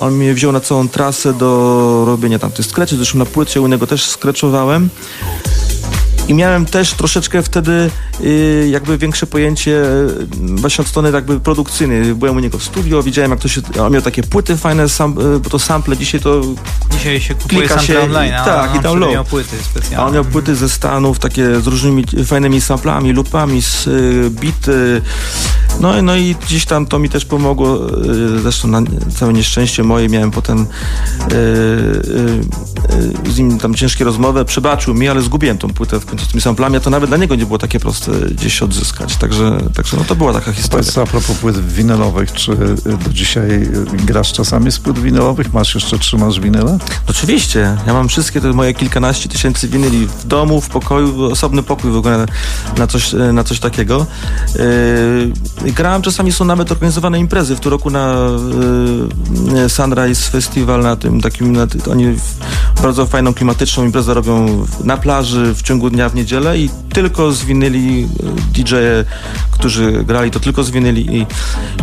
On 0.00 0.14
mnie 0.14 0.34
wziął 0.34 0.52
na 0.52 0.60
całą 0.60 0.88
trasę 0.88 1.34
do 1.34 2.04
robienia 2.06 2.38
tam 2.38 2.50
tych 2.50 2.66
zresztą 2.96 3.18
na 3.18 3.26
płycie 3.26 3.60
u 3.60 3.66
niego 3.66 3.86
też 3.86 4.04
skreczowałem. 4.04 4.88
I 6.28 6.34
miałem 6.34 6.66
też 6.66 6.92
troszeczkę 6.92 7.42
wtedy 7.42 7.90
y, 8.20 8.68
jakby 8.70 8.98
większe 8.98 9.26
pojęcie 9.26 9.70
y, 9.84 10.26
właśnie 10.32 10.82
od 10.82 10.88
strony 10.88 11.10
jakby 11.10 11.40
produkcyjnej. 11.40 12.14
Byłem 12.14 12.36
u 12.36 12.40
niego 12.40 12.58
w 12.58 12.64
studio, 12.64 13.02
widziałem 13.02 13.30
jak 13.30 13.40
to 13.40 13.48
się, 13.48 13.60
on 13.80 13.92
miał 13.92 14.02
takie 14.02 14.22
płyty 14.22 14.56
fajne, 14.56 14.88
sam, 14.88 15.18
y, 15.36 15.40
bo 15.40 15.50
to 15.50 15.58
sample 15.58 15.96
dzisiaj 15.96 16.20
to 16.20 16.40
Dzisiaj 16.90 17.20
się 17.20 17.34
kupuje 17.34 17.60
Klika 17.60 17.80
się 17.82 17.92
i- 17.94 17.96
online, 17.96 18.34
a 18.34 18.44
tak, 18.44 18.74
i 18.74 18.76
on 18.76 18.82
download. 18.82 19.12
miał 19.12 19.24
płyty 19.24 19.56
A 19.60 19.64
specjalne. 19.64 20.06
on 20.06 20.14
miał 20.14 20.24
płyty 20.24 20.54
ze 20.56 20.68
Stanów, 20.68 21.18
takie 21.18 21.60
z 21.60 21.66
różnymi 21.66 22.04
fajnymi 22.26 22.60
samplami, 22.60 23.12
lupami, 23.12 23.62
z 23.62 23.86
y, 23.86 24.30
bity. 24.30 25.02
No, 25.80 25.98
i- 25.98 26.02
no 26.02 26.16
i 26.16 26.34
gdzieś 26.46 26.64
tam 26.64 26.86
to 26.86 26.98
mi 26.98 27.08
też 27.08 27.24
pomogło. 27.24 27.88
y, 28.04 28.40
Zresztą 28.42 28.68
na 28.68 28.82
całe 29.14 29.32
nieszczęście 29.32 29.82
moje 29.82 30.08
miałem 30.08 30.30
potem 30.30 30.60
y, 30.60 31.34
y, 31.34 33.28
y, 33.28 33.32
z 33.32 33.38
nim 33.38 33.58
tam 33.58 33.74
ciężkie 33.74 34.04
rozmowy. 34.04 34.44
Przebaczył 34.44 34.94
mi, 34.94 35.08
ale 35.08 35.22
zgubiłem 35.22 35.58
tą 35.58 35.68
płytę 35.68 36.00
w 36.00 36.06
końcu 36.06 36.24
z 36.24 36.28
tymi 36.28 36.40
samplami, 36.40 36.76
a 36.76 36.80
to 36.80 36.90
nawet 36.90 37.10
dla 37.10 37.16
niego 37.16 37.34
nie 37.34 37.46
było 37.46 37.58
takie 37.58 37.80
proste 37.80 38.12
gdzieś 38.12 38.62
odzyskać. 38.62 39.16
Także, 39.16 39.58
także 39.74 39.96
no 39.96 40.04
to 40.04 40.14
była 40.16 40.32
taka 40.32 40.52
historia. 40.52 40.82
Powiedz 40.84 40.98
a 40.98 41.06
propos 41.10 41.36
płyt 41.36 41.72
winylowych, 41.74 42.32
czy 42.32 42.56
do 43.04 43.10
dzisiaj 43.10 43.68
grasz 43.92 44.32
czasami 44.32 44.72
z 44.72 44.78
płyt 44.78 44.98
winylowych? 44.98 45.52
Masz 45.52 45.74
jeszcze, 45.74 45.98
trzymasz 45.98 46.40
winyle? 46.40 46.78
Oczywiście, 47.08 47.76
ja 47.86 47.92
mam 47.92 48.08
wszystkie 48.08 48.40
te 48.40 48.52
moje 48.52 48.74
kilkanaście 48.74 49.28
tysięcy 49.28 49.68
winyli 49.68 50.06
w 50.06 50.26
domu, 50.26 50.60
w 50.60 50.68
pokoju, 50.68 51.24
osobny 51.24 51.62
pokój 51.62 51.90
w 51.90 51.96
ogóle 51.96 52.26
na 52.78 52.86
coś, 52.86 53.12
na 53.32 53.44
coś 53.44 53.60
takiego. 53.60 54.06
Yy, 54.54 55.61
grałem 55.66 56.02
czasami, 56.02 56.32
są 56.32 56.44
nawet 56.44 56.72
organizowane 56.72 57.18
imprezy. 57.18 57.56
W 57.56 57.60
tym 57.60 57.70
roku 57.70 57.90
na 57.90 58.28
yy, 59.54 59.68
Sunrise 59.68 60.30
Festival, 60.30 60.82
na 60.82 60.96
tym 60.96 61.20
takim, 61.20 61.52
na, 61.52 61.66
oni 61.90 62.16
bardzo 62.82 63.06
fajną, 63.06 63.34
klimatyczną 63.34 63.84
imprezę 63.84 64.14
robią 64.14 64.66
na 64.84 64.96
plaży 64.96 65.54
w 65.54 65.62
ciągu 65.62 65.90
dnia 65.90 66.08
w 66.08 66.14
niedzielę 66.14 66.58
i 66.58 66.70
tylko 66.92 67.32
z 67.32 67.44
winyli 67.44 68.00
yy, 68.00 68.08
DJ-e, 68.54 69.04
którzy 69.50 70.04
grali, 70.04 70.30
to 70.30 70.40
tylko 70.40 70.64
z 70.64 70.70
winyli 70.70 71.16
i, 71.16 71.26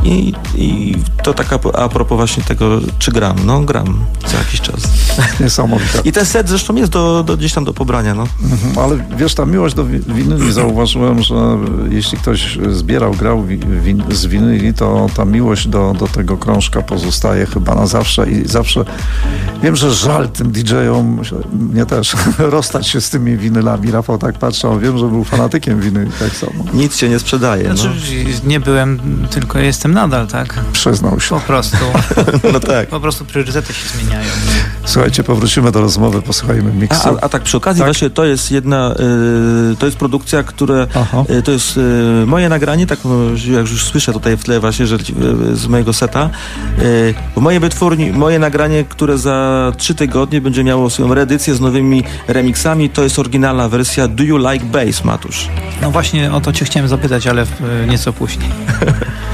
i, 0.03 0.33
i 0.55 0.95
to 1.23 1.33
tak 1.33 1.53
a, 1.53 1.59
a 1.77 1.89
propos 1.89 2.15
właśnie 2.15 2.43
tego, 2.43 2.79
czy 2.99 3.12
gram. 3.12 3.35
No 3.45 3.59
gram 3.62 4.05
co 4.25 4.38
jakiś 4.38 4.62
czas. 4.62 4.81
Niesamowite. 5.39 5.99
I 6.03 6.12
ten 6.12 6.25
set 6.25 6.49
zresztą 6.49 6.75
jest 6.75 6.91
do, 6.91 7.23
do, 7.23 7.38
gdzieś 7.38 7.53
tam 7.53 7.65
do 7.65 7.73
pobrania, 7.73 8.15
no. 8.15 8.27
Mhm, 8.43 8.79
Ale 8.79 9.05
wiesz, 9.17 9.35
ta 9.35 9.45
miłość 9.45 9.75
do 9.75 9.85
wi- 9.85 9.99
winyli, 9.99 10.51
zauważyłem, 10.53 11.21
że 11.21 11.35
jeśli 11.89 12.17
ktoś 12.17 12.57
zbierał, 12.69 13.12
grał 13.12 13.43
wi- 13.43 13.59
win, 13.83 14.03
z 14.12 14.25
winyli, 14.25 14.73
to 14.73 15.07
ta 15.15 15.25
miłość 15.25 15.67
do, 15.67 15.93
do 15.99 16.07
tego 16.07 16.38
krążka 16.38 16.81
pozostaje 16.81 17.45
chyba 17.45 17.75
na 17.75 17.88
zawsze 17.88 18.29
i 18.31 18.47
zawsze 18.47 18.85
wiem, 19.63 19.75
że 19.75 19.93
żal 19.93 20.29
tym 20.29 20.51
DJ-om, 20.51 20.88
mnie 21.52 21.86
też, 21.86 22.15
rozstać 22.38 22.88
się 22.88 23.02
z 23.02 23.10
tymi 23.10 23.38
winylami. 23.38 23.91
Rafał 23.91 24.17
tak 24.17 24.38
patrzał, 24.38 24.80
wiem, 24.80 24.97
że 24.97 25.08
był 25.08 25.23
fanatykiem 25.23 25.82
winyli, 25.82 26.12
tak 26.19 26.36
samo. 26.36 26.63
Nic 26.73 26.97
się 26.97 27.10
nie 27.10 27.19
sprzedaje, 27.19 27.63
Znaczy, 27.65 27.89
nie 28.43 28.60
byłem, 28.60 28.99
tylko 29.30 29.60
jestem 29.60 29.93
nadal, 29.93 30.28
tak? 30.28 30.60
Przyznał 30.73 31.19
się. 31.19 31.36
Po 31.36 31.41
prostu. 31.41 31.78
no. 32.43 32.49
no 32.54 32.60
tak. 32.60 32.89
Po 32.89 32.99
prostu 32.99 33.25
priorytety 33.25 33.73
się 33.73 33.89
zmieniają. 33.97 34.30
Słuchajcie, 34.86 35.23
powrócimy 35.23 35.71
do 35.71 35.82
rozmowy, 35.82 36.21
posłuchajmy 36.21 36.71
A, 36.71 36.73
miksu. 36.73 37.10
a, 37.10 37.21
a 37.21 37.30
tak 37.30 37.43
przy 37.43 37.58
okazji 37.58 37.80
Tak. 37.80 37.88
właśnie 37.88 38.10
to 38.10 38.25
jest 38.25 38.52
jedna, 38.52 38.95
y, 39.73 39.75
to 39.75 39.86
jest 39.86 39.97
produkcja, 39.97 40.43
które, 40.43 40.88
y, 41.30 41.41
to 41.41 41.52
jest 41.52 41.78
y, 41.78 42.25
moje 42.25 42.49
nagranie, 42.49 42.88
tak 42.88 42.99
jak 43.52 43.69
już 43.71 43.86
słyszę 43.86 44.13
tutaj 44.13 44.38
w 44.38 44.43
tle 44.43 44.60
właśnie, 44.60 44.88
że 44.88 44.95
y, 44.95 45.56
z 45.56 45.67
mojego 45.67 45.93
seta, 45.93 46.30
y, 46.80 47.13
w 47.36 47.41
mojej 47.41 47.60
wytwórni, 47.60 48.12
moje 48.12 48.39
nagranie, 48.39 48.84
które 48.84 49.17
za 49.17 49.71
trzy 49.78 49.95
tygodnie 49.95 50.41
będzie 50.41 50.63
miało 50.63 50.68
swoją 50.89 51.13
reedycję 51.13 51.55
z 51.55 51.62
nowymi 51.62 52.03
remixami, 52.27 52.89
to 52.89 53.03
jest 53.03 53.19
oryginalna 53.19 53.69
wersja 53.69 54.08
Do 54.08 54.23
You 54.23 54.38
Like 54.38 54.65
Bass, 54.65 55.03
Matusz? 55.03 55.49
No 55.82 55.91
właśnie 55.91 56.32
o 56.32 56.41
to 56.41 56.53
cię 56.53 56.65
chciałem 56.65 56.89
zapytać, 56.89 57.27
ale 57.27 57.45
nieco 57.88 58.13
później. 58.13 58.49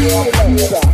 Alexa. 0.00 0.90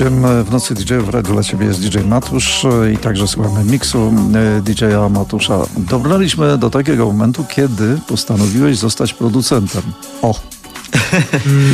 Gościem 0.00 0.44
w 0.44 0.50
Nocy 0.50 0.74
DJ 0.74 0.94
w 0.94 1.08
Radiu 1.08 1.32
dla 1.32 1.42
Ciebie 1.42 1.66
jest 1.66 1.80
DJ 1.80 1.98
Matusz 1.98 2.66
i 2.94 2.96
także 2.96 3.28
słuchamy 3.28 3.64
miksu 3.64 4.14
e, 4.58 4.62
DJ-a 4.62 5.08
Matusza. 5.08 5.58
Dobraliśmy 5.76 6.58
do 6.58 6.70
takiego 6.70 7.06
momentu, 7.06 7.44
kiedy 7.44 7.98
postanowiłeś 8.08 8.78
zostać 8.78 9.14
producentem. 9.14 9.82
O! 10.22 10.40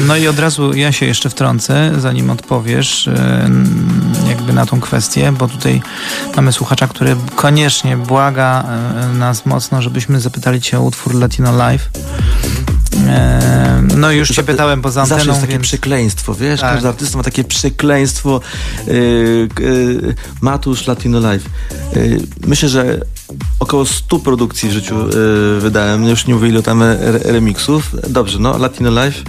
No 0.07 0.17
i 0.17 0.29
od 0.29 0.39
razu 0.39 0.75
ja 0.75 0.93
się 0.93 1.07
jeszcze 1.07 1.31
wtrącę, 1.31 1.93
zanim 1.99 2.31
odpowiesz 2.31 3.09
e, 3.09 3.51
jakby 4.29 4.53
na 4.53 4.67
tą 4.67 4.81
kwestię, 4.81 5.33
bo 5.33 5.49
tutaj 5.49 5.83
mamy 6.37 6.53
słuchacza, 6.53 6.89
który 6.89 7.17
koniecznie 7.37 7.97
błaga 7.97 8.65
e, 8.65 9.09
nas 9.13 9.47
mocno, 9.47 9.83
żebyśmy 9.83 10.21
zapytali 10.21 10.61
cię 10.61 10.79
o 10.79 10.83
utwór 10.83 11.15
Latino 11.15 11.53
Live. 11.57 11.91
No 13.97 14.13
już 14.13 14.29
cię 14.31 14.43
pytałem 14.43 14.83
poza 14.83 15.03
anteną, 15.03 15.19
Zawsze 15.19 15.31
jest 15.31 15.41
takie 15.41 15.53
więc... 15.53 15.65
przekleństwo, 15.65 16.35
wiesz? 16.35 16.61
Tak. 16.61 16.73
Każdy 16.73 16.89
artysta 16.89 17.19
ma 17.19 17.25
takie 17.25 17.45
przekleństwo. 17.45 18.41
Yy, 18.87 19.49
yy, 19.61 20.15
Matusz 20.41 20.87
Latino 20.87 21.21
Live. 21.21 21.45
Yy, 21.97 22.21
myślę, 22.47 22.69
że 22.69 23.01
około 23.61 23.87
100 23.87 24.19
produkcji 24.19 24.69
w 24.69 24.73
życiu 24.73 25.09
yy, 25.09 25.61
wydałem. 25.61 26.05
Już 26.05 26.27
nie 26.27 26.35
mówię 26.35 26.49
ile 26.49 26.63
tam 26.63 26.83
re 26.83 27.19
remixów. 27.25 27.97
Dobrze, 28.09 28.39
no 28.39 28.59
Latino 28.59 28.91
Live. 28.91 29.23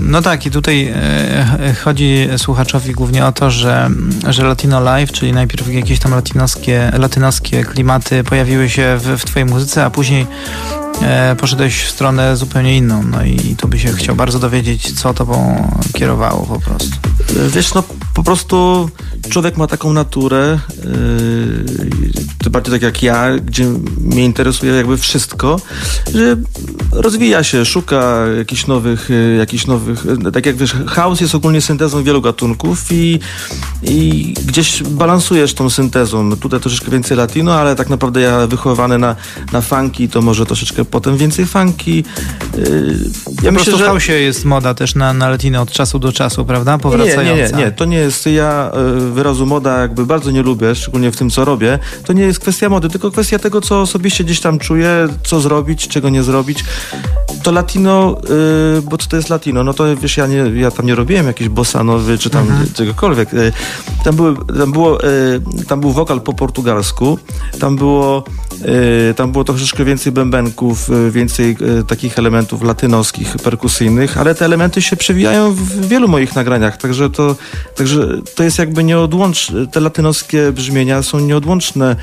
No 0.00 0.22
tak, 0.22 0.46
i 0.46 0.50
tutaj 0.50 0.92
e, 0.94 1.74
chodzi 1.84 2.28
słuchaczowi 2.36 2.92
głównie 2.92 3.26
o 3.26 3.32
to, 3.32 3.50
że, 3.50 3.90
że 4.28 4.44
Latino 4.44 4.80
Live, 4.80 5.12
czyli 5.12 5.32
najpierw 5.32 5.72
jakieś 5.72 5.98
tam 5.98 6.14
latynoskie, 6.14 6.92
latynoskie 6.98 7.64
klimaty 7.64 8.24
pojawiły 8.24 8.70
się 8.70 8.98
w, 8.98 9.20
w 9.20 9.24
twojej 9.24 9.48
muzyce, 9.48 9.84
a 9.84 9.90
później 9.90 10.26
e, 11.02 11.36
poszedłeś 11.36 11.82
w 11.82 11.90
stronę 11.90 12.36
zupełnie 12.36 12.76
inną. 12.76 13.02
No 13.02 13.24
i 13.24 13.56
tu 13.56 13.68
by 13.68 13.78
się 13.78 13.92
chciał 13.92 14.16
bardzo 14.16 14.38
dowiedzieć, 14.38 15.00
co 15.00 15.14
tobą 15.14 15.68
kierowało 15.92 16.46
po 16.46 16.60
prostu. 16.60 17.09
Wiesz, 17.48 17.74
no 17.74 17.82
po 18.14 18.22
prostu 18.22 18.90
człowiek 19.30 19.56
ma 19.56 19.66
taką 19.66 19.92
naturę, 19.92 20.58
yy, 22.44 22.50
bardziej 22.50 22.72
tak 22.72 22.82
jak 22.82 23.02
ja, 23.02 23.38
gdzie 23.38 23.64
mnie 24.00 24.24
interesuje 24.24 24.72
jakby 24.72 24.96
wszystko, 24.96 25.60
że 26.14 26.36
rozwija 26.92 27.42
się, 27.42 27.64
szuka 27.64 28.26
jakichś 28.38 28.66
nowych, 28.66 29.10
yy, 29.10 29.36
jakichś 29.36 29.66
nowych, 29.66 30.04
yy, 30.24 30.32
tak 30.32 30.46
jak 30.46 30.56
wiesz, 30.56 30.74
chaos 30.86 31.20
jest 31.20 31.34
ogólnie 31.34 31.60
syntezą 31.60 32.02
wielu 32.04 32.22
gatunków 32.22 32.92
i, 32.92 33.20
i 33.82 34.34
gdzieś 34.46 34.82
balansujesz 34.82 35.54
tą 35.54 35.70
syntezą. 35.70 36.22
No 36.24 36.36
Tutaj 36.36 36.60
troszeczkę 36.60 36.90
więcej 36.90 37.16
latino, 37.16 37.54
ale 37.54 37.76
tak 37.76 37.88
naprawdę 37.88 38.20
ja 38.20 38.46
wychowany 38.46 38.98
na, 38.98 39.16
na 39.52 39.60
funky, 39.60 40.08
to 40.08 40.22
może 40.22 40.46
troszeczkę 40.46 40.84
potem 40.84 41.16
więcej 41.16 41.46
funky. 41.46 41.90
Yy, 42.56 42.96
Ja 43.42 43.52
myślę, 43.52 43.76
że 43.76 43.84
w 43.84 43.88
house'ie 43.88 44.12
jest 44.12 44.44
moda 44.44 44.74
też 44.74 44.94
na, 44.94 45.12
na 45.12 45.28
latino 45.28 45.62
od 45.62 45.72
czasu 45.72 45.98
do 45.98 46.12
czasu, 46.12 46.44
prawda? 46.44 46.78
Powracająca. 46.78 47.19
Nie, 47.24 47.34
nie, 47.34 47.42
nie, 47.42 47.64
nie, 47.64 47.72
to 47.72 47.84
nie 47.84 47.96
jest, 47.96 48.26
ja 48.26 48.72
y, 48.98 49.10
wyrazu 49.10 49.46
moda 49.46 49.80
jakby 49.80 50.06
bardzo 50.06 50.30
nie 50.30 50.42
lubię, 50.42 50.74
szczególnie 50.74 51.12
w 51.12 51.16
tym, 51.16 51.30
co 51.30 51.44
robię. 51.44 51.78
To 52.04 52.12
nie 52.12 52.22
jest 52.22 52.40
kwestia 52.40 52.68
mody, 52.68 52.88
tylko 52.88 53.10
kwestia 53.10 53.38
tego, 53.38 53.60
co 53.60 53.80
osobiście 53.80 54.24
gdzieś 54.24 54.40
tam 54.40 54.58
czuję, 54.58 55.08
co 55.24 55.40
zrobić, 55.40 55.88
czego 55.88 56.08
nie 56.08 56.22
zrobić. 56.22 56.64
To 57.42 57.52
latino, 57.52 58.16
y, 58.78 58.82
bo 58.82 58.98
co 58.98 59.08
to 59.08 59.16
jest 59.16 59.28
latino? 59.28 59.64
No 59.64 59.74
to 59.74 59.96
wiesz, 59.96 60.16
ja, 60.16 60.26
nie, 60.26 60.36
ja 60.36 60.70
tam 60.70 60.86
nie 60.86 60.94
robiłem 60.94 61.26
jakiejś 61.26 61.48
bossanowy, 61.50 62.18
czy 62.18 62.30
tam 62.30 62.46
czegokolwiek. 62.74 63.34
Y, 63.34 63.52
tam, 64.04 64.16
były, 64.16 64.36
tam, 64.58 64.72
było, 64.72 65.04
y, 65.04 65.40
tam 65.68 65.80
był 65.80 65.92
wokal 65.92 66.20
po 66.20 66.32
portugalsku, 66.32 67.18
tam 67.60 67.76
było, 67.76 68.24
y, 69.10 69.14
tam 69.14 69.32
było 69.32 69.44
troszeczkę 69.44 69.84
więcej 69.84 70.12
bębenków, 70.12 70.90
y, 70.90 71.10
więcej 71.10 71.56
y, 71.80 71.84
takich 71.84 72.18
elementów 72.18 72.62
latynoskich, 72.62 73.36
perkusyjnych, 73.36 74.18
ale 74.18 74.34
te 74.34 74.44
elementy 74.44 74.82
się 74.82 74.96
przewijają 74.96 75.52
w 75.52 75.86
wielu 75.88 76.08
moich 76.08 76.34
nagraniach, 76.34 76.76
także 76.76 77.10
to, 77.10 77.36
także 77.76 78.08
to 78.34 78.42
jest 78.42 78.58
jakby 78.58 78.84
nieodłączne, 78.84 79.66
te 79.66 79.80
latynoskie 79.80 80.52
brzmienia 80.52 81.02
są 81.02 81.20
nieodłączne 81.20 81.96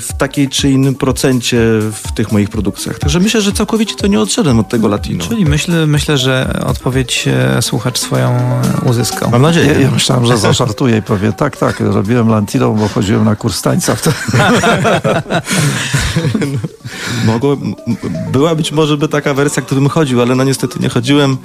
w 0.00 0.08
takiej 0.18 0.48
czy 0.48 0.70
innym 0.70 0.94
procencie 0.94 1.58
w 2.04 2.12
tych 2.14 2.32
moich 2.32 2.48
produkcjach. 2.48 2.98
Także 2.98 3.20
myślę, 3.20 3.40
że 3.40 3.52
całkowicie 3.52 3.94
to 3.94 4.06
nie 4.06 4.20
odszedłem 4.20 4.49
od 4.58 4.68
tego 4.68 4.88
latino. 4.88 5.24
Czyli 5.24 5.44
myślę, 5.44 5.86
myślę, 5.86 6.18
że 6.18 6.60
odpowiedź 6.66 7.28
e, 7.28 7.62
słuchacz 7.62 7.98
swoją 7.98 8.28
e, 8.28 8.62
uzyskał. 8.88 9.30
Mam 9.30 9.42
nadzieję. 9.42 9.66
Ja, 9.72 9.78
ja 9.80 9.90
myślałem, 10.00 10.26
że 10.26 10.38
zażartuje 10.38 10.96
i 10.96 11.02
powie, 11.02 11.32
tak, 11.32 11.56
tak, 11.56 11.80
robiłem 11.80 12.28
Lantino, 12.28 12.70
bo 12.72 12.88
chodziłem 12.88 13.24
na 13.24 13.36
kurs 13.36 13.62
tańca. 13.62 13.96
Mogło, 17.26 17.56
była 18.32 18.54
być 18.54 18.72
może 18.72 18.96
by 18.96 19.08
taka 19.08 19.34
wersja, 19.34 19.62
którym 19.62 19.88
chodził, 19.88 20.22
ale 20.22 20.34
no 20.34 20.44
niestety 20.44 20.78
nie 20.80 20.88
chodziłem, 20.88 21.36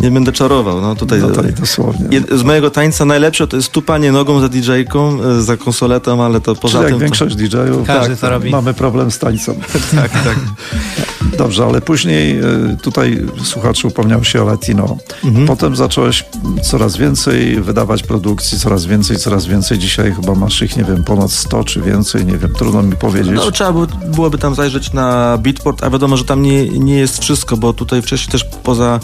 nie 0.00 0.10
będę 0.10 0.32
czarował. 0.32 0.80
No 0.80 0.94
tutaj 0.96 1.20
No 1.20 1.30
tak, 1.30 1.52
dosłownie. 1.52 2.20
Z 2.32 2.42
mojego 2.42 2.70
tańca 2.70 3.04
najlepsze 3.04 3.46
to 3.46 3.56
jest 3.56 3.68
tupanie 3.72 4.12
nogą 4.12 4.40
za 4.40 4.48
DJ-ką, 4.48 5.18
e, 5.22 5.42
za 5.42 5.56
konsoletą, 5.56 6.24
ale 6.24 6.40
to 6.40 6.54
poza 6.54 6.72
Czyli 6.72 6.82
jak 6.82 6.90
tym... 6.92 6.98
większość 7.00 7.36
DJ-ów, 7.36 7.86
Każdy 7.86 8.16
to 8.16 8.30
robi. 8.30 8.50
mamy 8.50 8.74
problem 8.74 9.10
z 9.10 9.18
tańcem. 9.18 9.54
To, 9.54 9.96
tak, 9.96 10.10
tak. 10.10 10.36
Dobrze, 11.38 11.64
ale 11.64 11.80
później 11.80 12.40
y, 12.40 12.76
tutaj 12.82 13.26
słuchacz 13.44 13.84
upomniał 13.84 14.24
się 14.24 14.42
o 14.42 14.44
Latino. 14.44 14.96
Mhm. 15.24 15.46
Potem 15.46 15.76
zacząłeś 15.76 16.24
coraz 16.62 16.96
więcej 16.96 17.60
wydawać 17.60 18.02
produkcji, 18.02 18.58
coraz 18.58 18.86
więcej, 18.86 19.16
coraz 19.16 19.46
więcej. 19.46 19.78
Dzisiaj 19.78 20.14
chyba 20.14 20.34
masz 20.34 20.62
ich, 20.62 20.76
nie 20.76 20.84
wiem, 20.84 21.04
ponad 21.04 21.32
100 21.32 21.64
czy 21.64 21.80
więcej, 21.80 22.26
nie 22.26 22.38
wiem, 22.38 22.52
trudno 22.58 22.82
mi 22.82 22.96
powiedzieć. 22.96 23.34
No, 23.34 23.50
trzeba 23.50 23.72
by, 23.72 23.86
byłoby 24.06 24.38
tam 24.38 24.54
zajrzeć 24.54 24.92
na 24.92 25.38
Beatport, 25.38 25.84
a 25.84 25.90
wiadomo, 25.90 26.16
że 26.16 26.24
tam 26.24 26.42
nie, 26.42 26.68
nie 26.68 26.96
jest 26.96 27.22
wszystko, 27.22 27.56
bo 27.56 27.72
tutaj 27.72 28.02
wcześniej 28.02 28.32
też 28.32 28.44
poza 28.62 29.00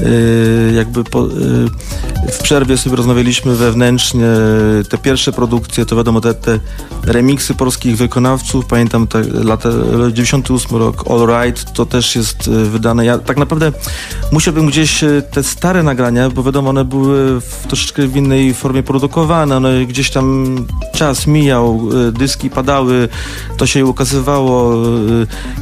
y, 0.00 0.72
jakby 0.76 1.04
po, 1.04 1.26
y, 1.26 1.30
w 2.32 2.38
przerwie 2.42 2.78
sobie 2.78 2.96
rozmawialiśmy 2.96 3.56
wewnętrznie 3.56 4.26
te 4.88 4.98
pierwsze 4.98 5.32
produkcje, 5.32 5.86
to 5.86 5.96
wiadomo, 5.96 6.20
te, 6.20 6.34
te 6.34 6.58
remiksy 7.02 7.54
polskich 7.54 7.96
wykonawców, 7.96 8.66
pamiętam 8.66 9.06
te 9.06 9.22
lata 9.22 9.68
98 10.12 10.76
rok, 10.76 11.04
All 11.10 11.26
Right, 11.26 11.69
to 11.72 11.86
też 11.86 12.16
jest 12.16 12.48
y, 12.48 12.50
wydane. 12.50 13.04
Ja 13.04 13.18
tak 13.18 13.36
naprawdę 13.36 13.72
musiałbym 14.32 14.66
gdzieś 14.66 15.02
y, 15.04 15.22
te 15.30 15.42
stare 15.42 15.82
nagrania, 15.82 16.30
bo 16.30 16.42
wiadomo, 16.42 16.70
one 16.70 16.84
były 16.84 17.40
w 17.40 17.66
troszeczkę 17.66 18.06
w 18.06 18.16
innej 18.16 18.54
formie 18.54 18.82
produkowane, 18.82 19.56
one 19.56 19.86
gdzieś 19.86 20.10
tam 20.10 20.56
czas 20.94 21.26
mijał, 21.26 21.80
y, 22.08 22.12
dyski 22.12 22.50
padały, 22.50 23.08
to 23.56 23.66
się 23.66 23.86
ukazywało 23.86 24.74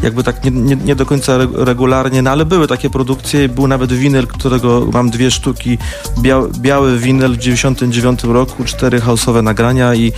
jakby 0.03 0.23
tak 0.25 0.45
nie, 0.45 0.51
nie, 0.51 0.77
nie 0.77 0.97
do 0.97 1.07
końca 1.07 1.39
reg- 1.39 1.65
regularnie, 1.65 2.23
no 2.23 2.31
ale 2.31 2.45
były 2.45 2.67
takie 2.67 2.91
produkcje, 2.91 3.49
był 3.49 3.67
nawet 3.67 3.93
winyl, 3.93 4.27
którego 4.27 4.87
mam 4.93 5.11
dwie 5.11 5.31
sztuki, 5.31 5.79
bia, 6.19 6.41
biały 6.59 6.99
winyl 6.99 7.33
w 7.33 7.39
99 7.39 8.25
roku, 8.25 8.65
cztery 8.65 9.01
house'owe 9.01 9.43
nagrania 9.43 9.95
i 9.95 10.13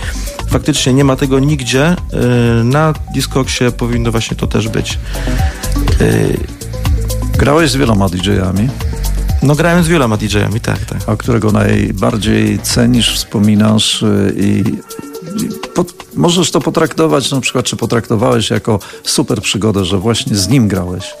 faktycznie 0.47 0.93
nie 0.93 1.03
ma 1.03 1.15
tego 1.15 1.39
nigdzie. 1.39 1.95
Na 2.63 2.93
Discogsie 3.13 3.63
powinno 3.77 4.11
właśnie 4.11 4.37
to 4.37 4.47
też 4.47 4.67
być. 4.67 4.97
Y, 6.01 6.37
Grałeś 7.37 7.71
z 7.71 7.75
wieloma 7.75 8.09
DJ-ami, 8.09 8.69
No 9.43 9.55
grałem 9.55 9.83
z 9.83 9.87
wieloma 9.87 10.17
DJ-ami, 10.17 10.59
tak, 10.59 10.85
tak. 10.85 11.09
a 11.09 11.15
którego 11.15 11.51
najbardziej 11.51 12.59
cenisz, 12.59 13.15
wspominasz 13.15 14.03
y, 14.03 14.33
i, 14.37 14.63
pot, 15.75 15.93
możesz 16.15 16.51
to 16.51 16.61
potraktować 16.61 17.31
na 17.31 17.41
przykład, 17.41 17.65
czy 17.65 17.75
potraktowałeś 17.75 18.49
jako 18.49 18.79
super 19.03 19.41
przygodę, 19.41 19.85
że 19.85 19.97
właśnie 19.97 20.35
z 20.35 20.47
nim 20.47 20.67
grałeś. 20.67 21.13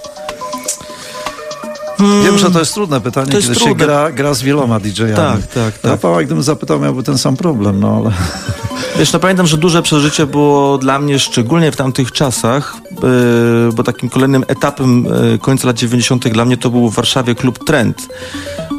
Wiem, 2.23 2.37
że 2.37 2.51
to 2.51 2.59
jest 2.59 2.73
trudne 2.73 3.01
pytanie, 3.01 3.31
To 3.31 3.37
jest 3.37 3.47
kiedy 3.47 3.59
się 3.59 3.65
trudne. 3.65 3.85
gra, 3.85 4.11
gra 4.11 4.33
z 4.33 4.41
wieloma 4.41 4.79
DJ-ami. 4.79 5.15
Tak, 5.15 5.47
tak, 5.47 5.77
tak. 5.79 5.91
Rafała, 5.91 6.23
gdybym 6.23 6.43
zapytał, 6.43 6.79
miałby 6.79 7.03
ten 7.03 7.17
sam 7.17 7.37
problem, 7.37 7.79
no 7.79 7.97
ale... 7.97 8.11
Wiesz, 8.99 9.13
no 9.13 9.19
pamiętam, 9.19 9.47
że 9.47 9.57
duże 9.57 9.81
przeżycie 9.81 10.25
było 10.25 10.77
dla 10.77 10.99
mnie, 10.99 11.19
szczególnie 11.19 11.71
w 11.71 11.75
tamtych 11.75 12.11
czasach, 12.11 12.75
yy, 12.91 13.73
bo 13.73 13.83
takim 13.83 14.09
kolejnym 14.09 14.43
etapem 14.47 15.05
yy, 15.31 15.37
końca 15.39 15.67
lat 15.67 15.77
90. 15.77 16.27
dla 16.27 16.45
mnie 16.45 16.57
to 16.57 16.69
był 16.69 16.89
w 16.89 16.95
Warszawie 16.95 17.35
klub 17.35 17.65
Trend. 17.65 18.07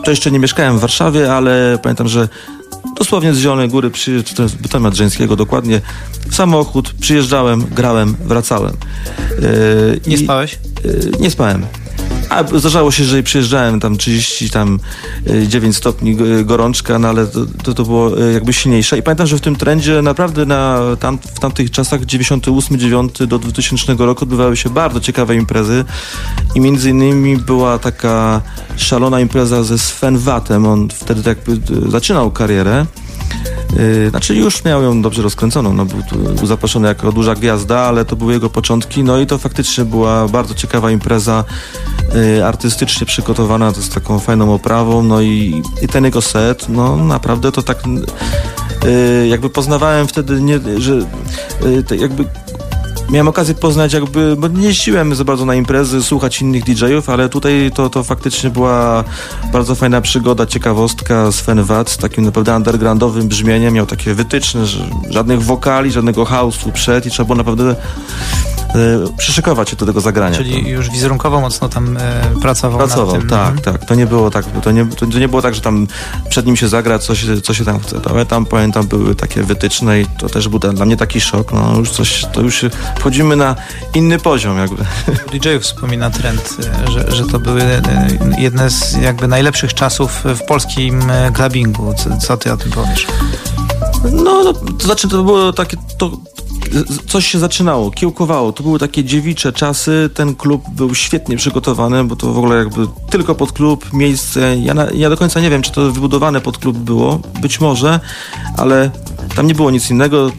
To 0.05 0.11
jeszcze 0.11 0.31
nie 0.31 0.39
mieszkałem 0.39 0.79
w 0.79 0.81
Warszawie, 0.81 1.35
ale 1.35 1.79
pamiętam, 1.83 2.09
że 2.09 2.29
dosłownie 2.99 3.35
z 3.35 3.39
Zielonej 3.39 3.68
Góry, 3.68 3.91
jest 4.07 4.57
temat 4.70 4.95
Żeńskiego 4.95 5.37
dokładnie, 5.37 5.81
samochód, 6.31 6.95
przyjeżdżałem, 7.01 7.64
grałem, 7.70 8.16
wracałem. 8.25 8.73
Yy, 9.41 10.01
Nie 10.07 10.16
i- 10.16 10.25
spałeś? 10.25 10.59
Y, 10.85 11.11
Nie 11.20 11.31
spałem. 11.31 11.66
A 12.33 12.59
zdarzało 12.59 12.91
się, 12.91 13.05
że 13.05 13.22
przyjeżdżałem 13.22 13.80
tam 13.80 13.97
30, 13.97 14.51
tam 14.51 14.80
y, 15.30 15.49
9 15.49 15.76
stopni 15.76 16.16
y, 16.20 16.45
gorączka, 16.45 16.99
no 16.99 17.09
ale 17.09 17.26
to, 17.26 17.47
to, 17.62 17.74
to 17.74 17.85
było 17.85 18.22
y, 18.22 18.33
jakby 18.33 18.53
silniejsze. 18.53 18.99
I 18.99 19.03
pamiętam, 19.03 19.26
że 19.26 19.37
w 19.39 19.41
tym 19.41 19.57
trendzie 19.57 20.03
naprawdę 20.03 20.47
na 20.47 20.80
tam, 21.01 21.18
w 21.18 21.41
tamtych 21.41 21.70
czasach 21.70 22.01
98-9 22.01 23.26
do 23.26 23.39
2000 23.39 23.95
roku 23.99 24.24
odbywały 24.24 24.57
się 24.57 24.70
bardzo 24.70 25.01
ciekawe 25.01 25.37
imprezy 25.37 25.85
i 26.55 26.61
między 26.61 26.91
innymi 26.91 27.37
była 27.37 27.78
taka 27.78 28.43
szalona 28.76 29.20
impreza 29.20 29.62
ze 29.62 29.78
Sven 29.78 30.18
Watem. 30.18 30.66
On 30.66 30.89
wtedy 30.89 31.22
jakby 31.28 31.53
y, 31.53 31.91
zaczynał 31.91 32.30
karierę. 32.30 32.87
Yy, 33.77 34.11
znaczy 34.11 34.35
już 34.35 34.64
miał 34.64 34.83
ją 34.83 35.03
dobrze 35.03 35.23
rozkręconą, 35.23 35.73
no 35.73 35.85
był, 35.85 35.99
był 36.37 36.47
zaproszony 36.47 36.89
jako 36.89 37.12
duża 37.12 37.35
gwiazda, 37.35 37.79
ale 37.79 38.05
to 38.05 38.16
były 38.16 38.33
jego 38.33 38.51
początki, 38.51 39.05
no 39.05 39.18
i 39.18 39.27
to 39.27 39.39
faktycznie 39.39 39.85
była 39.85 40.29
bardzo 40.29 40.55
ciekawa 40.55 40.91
impreza, 40.91 41.45
yy, 42.14 42.47
artystycznie 42.47 43.07
przygotowana, 43.07 43.73
to 43.73 43.83
z 43.83 43.89
taką 43.89 44.18
fajną 44.18 44.55
oprawą, 44.55 45.03
no 45.03 45.20
i, 45.20 45.62
i 45.83 45.89
ten 45.89 46.05
jego 46.05 46.23
set, 46.23 46.68
no 46.68 46.97
naprawdę 46.97 47.53
to 47.53 47.62
tak 47.62 47.79
yy, 48.85 49.29
jakby 49.29 49.51
poznawałem 49.51 50.07
wtedy, 50.07 50.41
nie, 50.41 50.61
że 50.79 51.07
te 51.87 51.97
jakby 51.97 52.25
miałem 53.13 53.29
okazję 53.29 53.55
poznać 53.55 53.93
jakby, 53.93 54.37
bo 54.37 54.49
nie 54.49 54.67
jeździłem 54.67 55.15
za 55.15 55.25
bardzo 55.25 55.45
na 55.45 55.55
imprezy, 55.55 56.03
słuchać 56.03 56.41
innych 56.41 56.65
DJ-ów, 56.65 57.09
ale 57.09 57.29
tutaj 57.29 57.71
to, 57.75 57.91
to 57.91 58.03
faktycznie 58.03 58.51
była 58.51 59.05
bardzo 59.53 59.75
fajna 59.75 60.01
przygoda, 60.01 60.47
ciekawostka. 60.47 61.33
Sven 61.33 61.63
Watt 61.63 61.91
z 61.91 61.97
takim 61.97 62.25
naprawdę 62.25 62.57
undergroundowym 62.57 63.29
brzmieniem, 63.29 63.75
miał 63.75 63.87
takie 63.87 64.15
wytyczne, 64.15 64.67
że 64.67 64.79
żadnych 65.11 65.43
wokali, 65.43 65.93
żadnego 65.93 66.25
house'u 66.25 66.73
przed 66.73 67.07
i 67.07 67.11
trzeba 67.11 67.27
było 67.27 67.37
naprawdę 67.37 67.77
przyszykować 69.16 69.70
się 69.70 69.77
do 69.77 69.87
tego 69.87 70.01
zagrania. 70.01 70.37
Czyli 70.37 70.68
już 70.68 70.91
wizerunkowo 70.91 71.41
mocno 71.41 71.68
tam 71.68 71.97
e, 71.97 72.01
pracował 72.43 72.79
Pracował, 72.79 73.12
tym. 73.18 73.29
tak, 73.29 73.49
Mhm. 73.49 73.59
tak. 73.59 73.85
To 73.87 73.95
nie 73.95 74.07
było 74.07 74.31
tak, 74.31 74.45
to 74.62 74.70
nie, 74.70 74.87
to 74.87 75.07
nie 75.07 75.29
było 75.29 75.43
tak, 75.43 75.55
że 75.55 75.61
tam 75.61 75.87
przed 76.29 76.47
nim 76.47 76.57
się 76.57 76.68
zagra, 76.68 76.99
co 76.99 77.14
się, 77.14 77.41
co 77.41 77.55
się 77.55 77.64
tam 77.64 77.81
chce. 77.81 78.01
Ale 78.11 78.27
tam 78.27 78.47
pamiętam 78.47 78.87
były 78.87 79.14
takie 79.14 79.43
wytyczne 79.43 80.01
i 80.01 80.07
to 80.07 80.29
też 80.29 80.49
był 80.49 80.59
dla 80.59 80.85
mnie 80.87 80.97
taki 80.97 81.20
szok. 81.20 81.53
No 81.53 81.77
już 81.79 81.91
coś, 81.91 82.25
to 82.33 82.41
już 82.41 82.64
wchodzimy 82.99 83.37
na 83.37 83.57
inny 83.95 84.18
poziom 84.18 84.59
jakby. 84.59 84.85
DJ-ów 85.33 85.62
wspomina 85.62 86.11
trend, 86.11 86.57
e, 86.87 86.91
że, 86.91 87.12
że 87.12 87.27
to 87.27 87.39
były 87.39 87.62
jedne 88.39 88.70
z 88.70 88.93
jakby 88.93 89.29
najlepszych 89.29 89.75
czasów 89.75 90.23
w 90.25 90.45
polskim 90.47 91.03
clubbingu. 91.35 91.95
Co, 91.95 92.16
co 92.16 92.37
ty 92.37 92.53
o 92.53 92.57
tym 92.57 92.73
powiesz? 92.73 93.07
No, 94.12 94.43
no 94.45 94.53
to 94.53 94.85
znaczy 94.87 95.09
to 95.09 95.23
było 95.23 95.53
takie, 95.53 95.77
to 95.99 96.11
coś 97.07 97.27
się 97.27 97.39
zaczynało, 97.39 97.91
kiełkowało. 97.91 98.53
To 98.53 98.62
były 98.62 98.79
takie 98.79 99.05
dziewicze 99.05 99.53
czasy. 99.53 100.11
Ten 100.14 100.35
klub 100.35 100.62
był 100.70 100.95
świetnie 100.95 101.37
przygotowany, 101.37 102.05
bo 102.05 102.16
to 102.16 102.33
w 102.33 102.39
ogóle 102.39 102.57
jakby 102.57 102.87
tylko 103.11 103.35
pod 103.35 103.53
klub, 103.53 103.93
miejsce. 103.93 104.57
Ja, 104.57 104.75
na, 104.75 104.87
ja 104.95 105.11
do 105.11 105.16
końca 105.16 105.41
nie 105.41 105.51
wiem, 105.51 105.62
czy 105.62 105.73
to 105.73 105.93
wybudowane 105.93 106.41
pod 106.41 106.59
klub 106.59 106.79
było. 106.79 107.20
Być 107.41 107.61
może, 107.61 108.01
ale 108.57 108.91
tam 109.37 109.47
nie 109.47 109.55
było 109.55 109.70
nic 109.70 109.91
innego. 109.91 110.31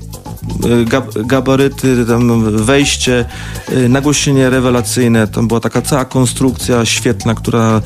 Y, 0.66 0.86
Gab, 0.86 1.14
gabaryty, 1.26 2.06
tam 2.06 2.52
wejście, 2.58 3.26
y, 3.72 3.90
nagłośnienie 3.90 4.50
rewelacyjne, 4.50 5.28
tam 5.28 5.48
była 5.48 5.60
taka 5.60 5.82
cała 5.82 6.06
konstrukcja 6.06 6.86
świetna, 6.86 7.36
która, 7.36 7.82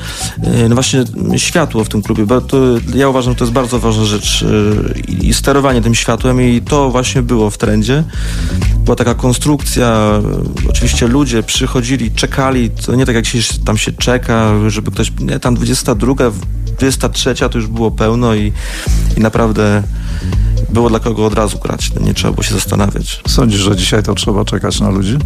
y, 0.66 0.70
no 0.70 0.76
właśnie 0.76 1.04
światło 1.38 1.84
w 1.84 1.90
tym 1.90 2.02
klubie, 2.02 2.26
to, 2.48 2.58
ja 2.96 3.10
uważam, 3.10 3.34
że 3.34 3.38
to 3.38 3.44
jest 3.46 3.54
bardzo 3.54 3.80
ważna 3.80 4.06
rzecz 4.06 4.46
i, 5.08 5.34
sterowanie 5.34 5.82
tym 5.82 5.96
światłem. 5.96 6.42
I 6.42 6.62
to 6.62 6.90
właśnie 6.90 7.22
było 7.22 7.50
w 7.50 7.58
trendzie. 7.58 8.04
Była 8.80 8.96
taka 8.96 9.16
konstrukcja, 9.16 10.22
oczywiście 10.70 11.08
ludzie 11.08 11.44
przychodzili, 11.44 12.12
czekali, 12.12 12.70
to 12.70 12.96
nie 12.96 13.06
tak 13.06 13.16
jak 13.16 13.26
się 13.26 13.40
tam 13.66 13.78
się 13.78 13.92
czeka, 13.92 14.52
żeby 14.68 14.92
ktoś, 14.92 15.12
nie, 15.20 15.40
tam 15.40 15.56
22, 15.56 16.14
23 16.78 17.36
to 17.36 17.58
już 17.58 17.68
było 17.68 17.92
pełno 17.92 18.36
i, 18.36 18.52
i 19.18 19.20
naprawdę 19.20 19.84
było 20.70 20.90
dla 20.90 21.00
kogo 21.00 21.26
od 21.26 21.34
razu 21.34 21.60
grać, 21.60 21.92
nie 22.02 22.14
trzeba 22.14 22.34
było 22.34 22.44
się 22.44 22.54
zastanawiać. 22.54 23.22
Sądzisz, 23.28 23.60
że 23.60 23.76
dzisiaj 23.76 24.04
to 24.04 24.16
trzeba 24.16 24.46
czekać 24.46 24.80
na 24.80 24.90
ludzi? 24.90 25.18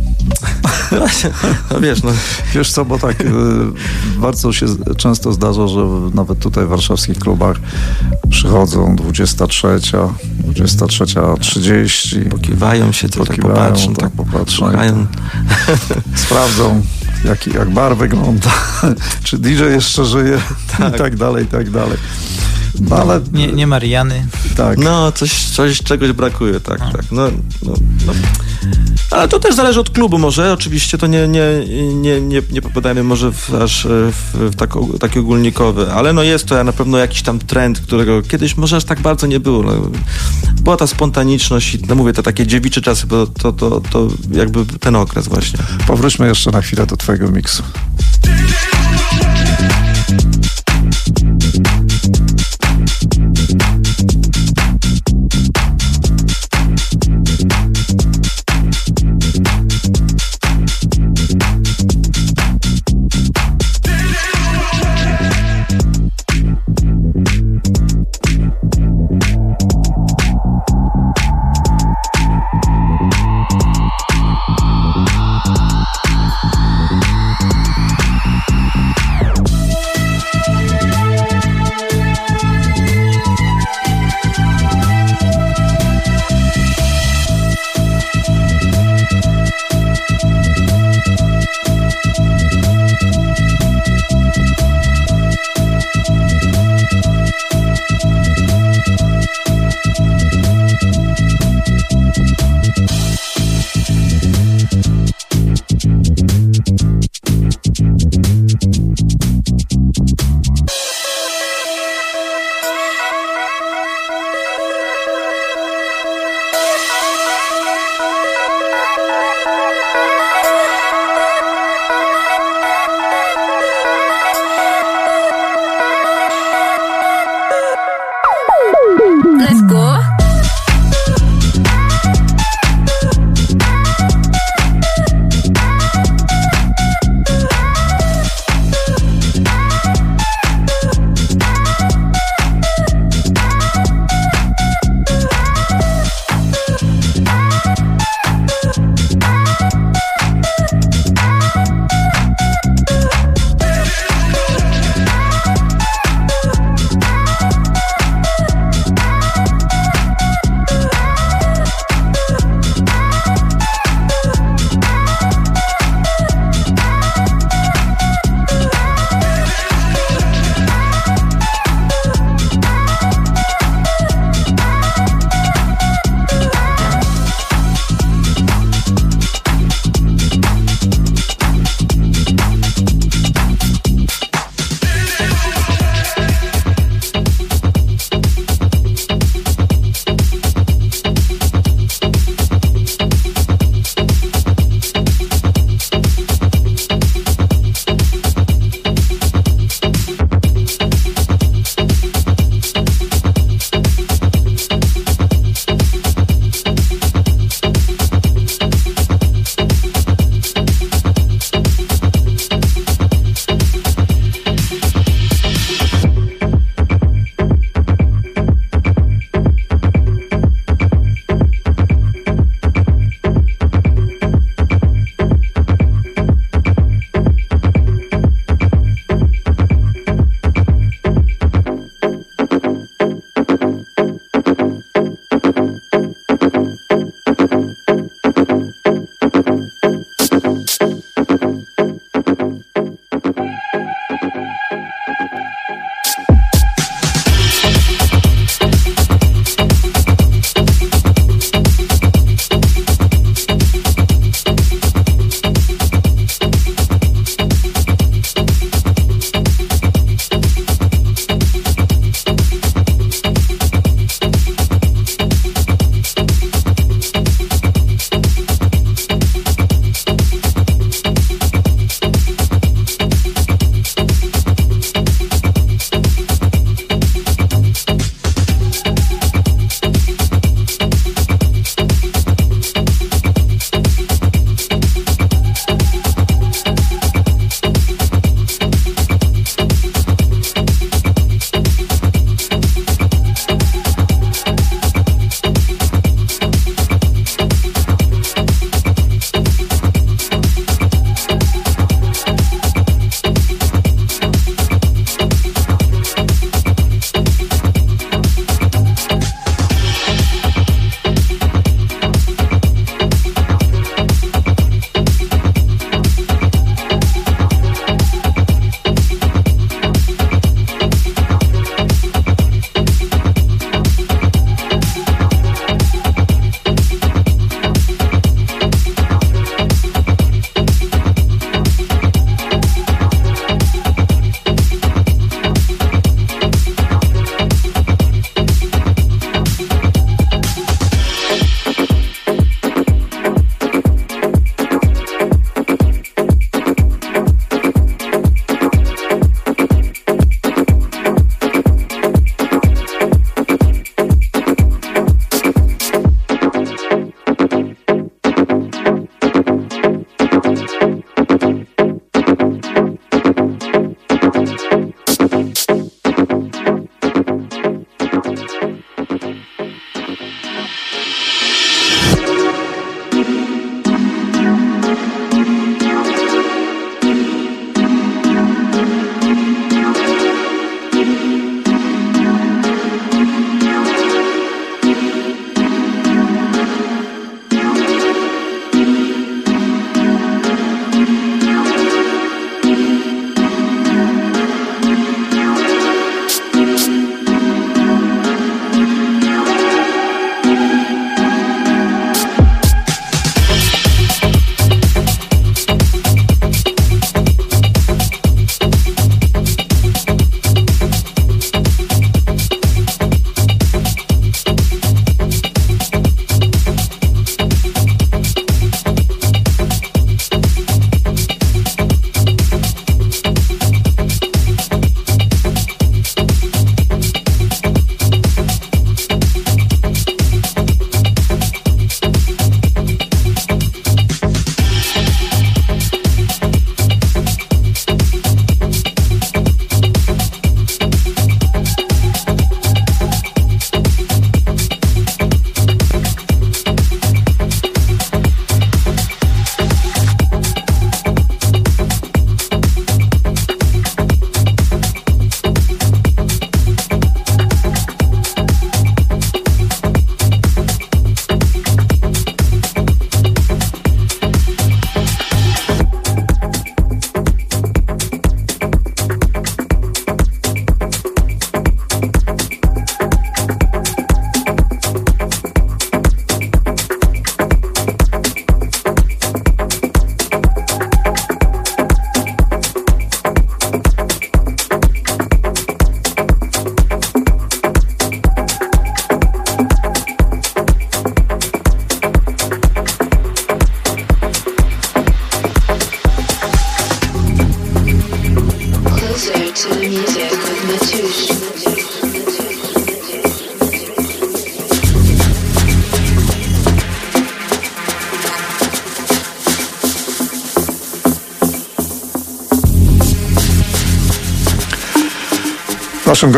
No 1.72 1.82
wiesz, 1.82 2.04
no, 2.04 2.12
Wiesz 2.54 2.72
co, 2.72 2.86
bo 2.86 3.00
tak 3.00 3.22
y, 3.22 3.26
bardzo 4.18 4.54
się 4.54 4.66
często 4.98 5.34
zdarza, 5.34 5.68
że 5.68 5.86
nawet 6.14 6.40
tutaj 6.40 6.66
w 6.66 6.70
warszawskich 6.70 7.20
klubach 7.20 7.58
przychodzą 8.30 8.96
23, 8.96 9.68
23.30, 9.68 12.30
pokiwają 12.30 12.92
się, 12.92 13.10
to 13.10 13.20
tak 13.20 13.28
Pokiwają, 13.28 13.56
popatrzą, 13.56 13.94
tak 13.94 14.04
tak 14.04 14.12
popatrzą. 14.12 14.58
słuchają. 14.58 15.06
sprawdzą 16.26 16.82
jak, 17.26 17.48
jak 17.48 17.70
bar 17.70 17.98
wygląda, 17.98 18.50
czy 19.24 19.38
DJ 19.38 19.64
jeszcze 19.64 20.06
żyje 20.06 20.42
i 20.96 20.98
tak 20.98 21.16
dalej, 21.16 21.44
i 21.46 21.48
tak 21.48 21.70
dalej. 21.70 21.98
No 22.80 22.96
ale 22.96 23.22
Nie, 23.32 23.48
nie 23.48 23.68
Mariany. 23.68 24.28
tak, 24.58 24.78
No, 24.78 25.12
coś, 25.12 25.46
coś, 25.46 25.82
czegoś 25.84 26.12
brakuje, 26.12 26.60
tak, 26.60 26.80
tak. 26.80 27.12
No, 27.12 27.28
no, 27.64 27.74
no. 28.08 28.14
Ale 29.12 29.28
to 29.28 29.40
też 29.40 29.56
zależy 29.56 29.80
od 29.80 29.90
klubu 29.90 30.20
może, 30.20 30.54
oczywiście 30.54 30.98
to 30.98 31.08
nie, 31.08 31.28
nie, 31.28 31.44
nie, 31.94 32.22
nie, 32.22 32.42
nie 32.52 32.62
popadajmy 32.62 33.04
może 33.04 33.32
w, 33.32 33.54
aż 33.54 33.86
e, 33.86 33.90
w, 33.90 34.34
w 34.34 34.56
tak, 34.56 34.74
taki 35.00 35.20
ogólnikowy, 35.20 35.92
ale 35.92 36.14
no 36.14 36.24
jest 36.24 36.46
to 36.46 36.64
na 36.64 36.74
pewno 36.74 36.98
jakiś 36.98 37.22
tam 37.22 37.40
trend, 37.40 37.80
którego 37.80 38.22
kiedyś 38.22 38.58
może 38.58 38.78
aż 38.78 38.84
tak 38.84 39.00
bardzo 39.00 39.28
nie 39.28 39.40
było. 39.40 39.64
No. 39.64 39.74
Była 40.62 40.78
ta 40.78 40.88
spontaniczność 40.88 41.76
i 41.76 41.80
no 41.88 41.96
mówię, 41.96 42.14
te 42.14 42.24
takie 42.24 42.48
dziewicze 42.48 42.82
czasy, 42.82 43.08
bo 43.08 43.28
to, 43.28 43.54
to, 43.54 43.82
to 43.82 44.08
jakby 44.32 44.66
ten 44.66 44.96
okres 44.96 45.28
właśnie. 45.28 45.60
powróćmy 45.88 46.28
jeszcze 46.28 46.52
na 46.52 46.62
chwilę 46.62 46.86
do 46.86 46.98
twojego 46.98 47.32
miksu. 47.32 47.64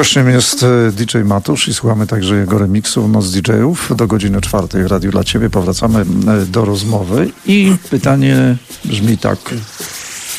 Gościem 0.04 0.30
jest 0.30 0.64
e, 0.64 0.92
DJ 0.92 1.18
Matusz 1.18 1.68
i 1.68 1.74
słuchamy 1.74 2.08
także 2.08 2.36
jego 2.36 2.58
remiksu 2.58 3.08
Noc 3.08 3.32
DJ-ów 3.32 3.92
do 3.96 4.08
godziny 4.08 4.42
czwartej 4.42 4.84
w 4.84 4.88
Radiu 4.88 5.12
dla 5.12 5.24
Ciebie. 5.24 5.50
Powracamy 5.50 6.00
e, 6.00 6.46
do 6.46 6.66
rozmowy 6.66 7.32
i 7.46 7.76
pytanie 7.90 8.58
brzmi 8.86 9.18
tak. 9.18 9.40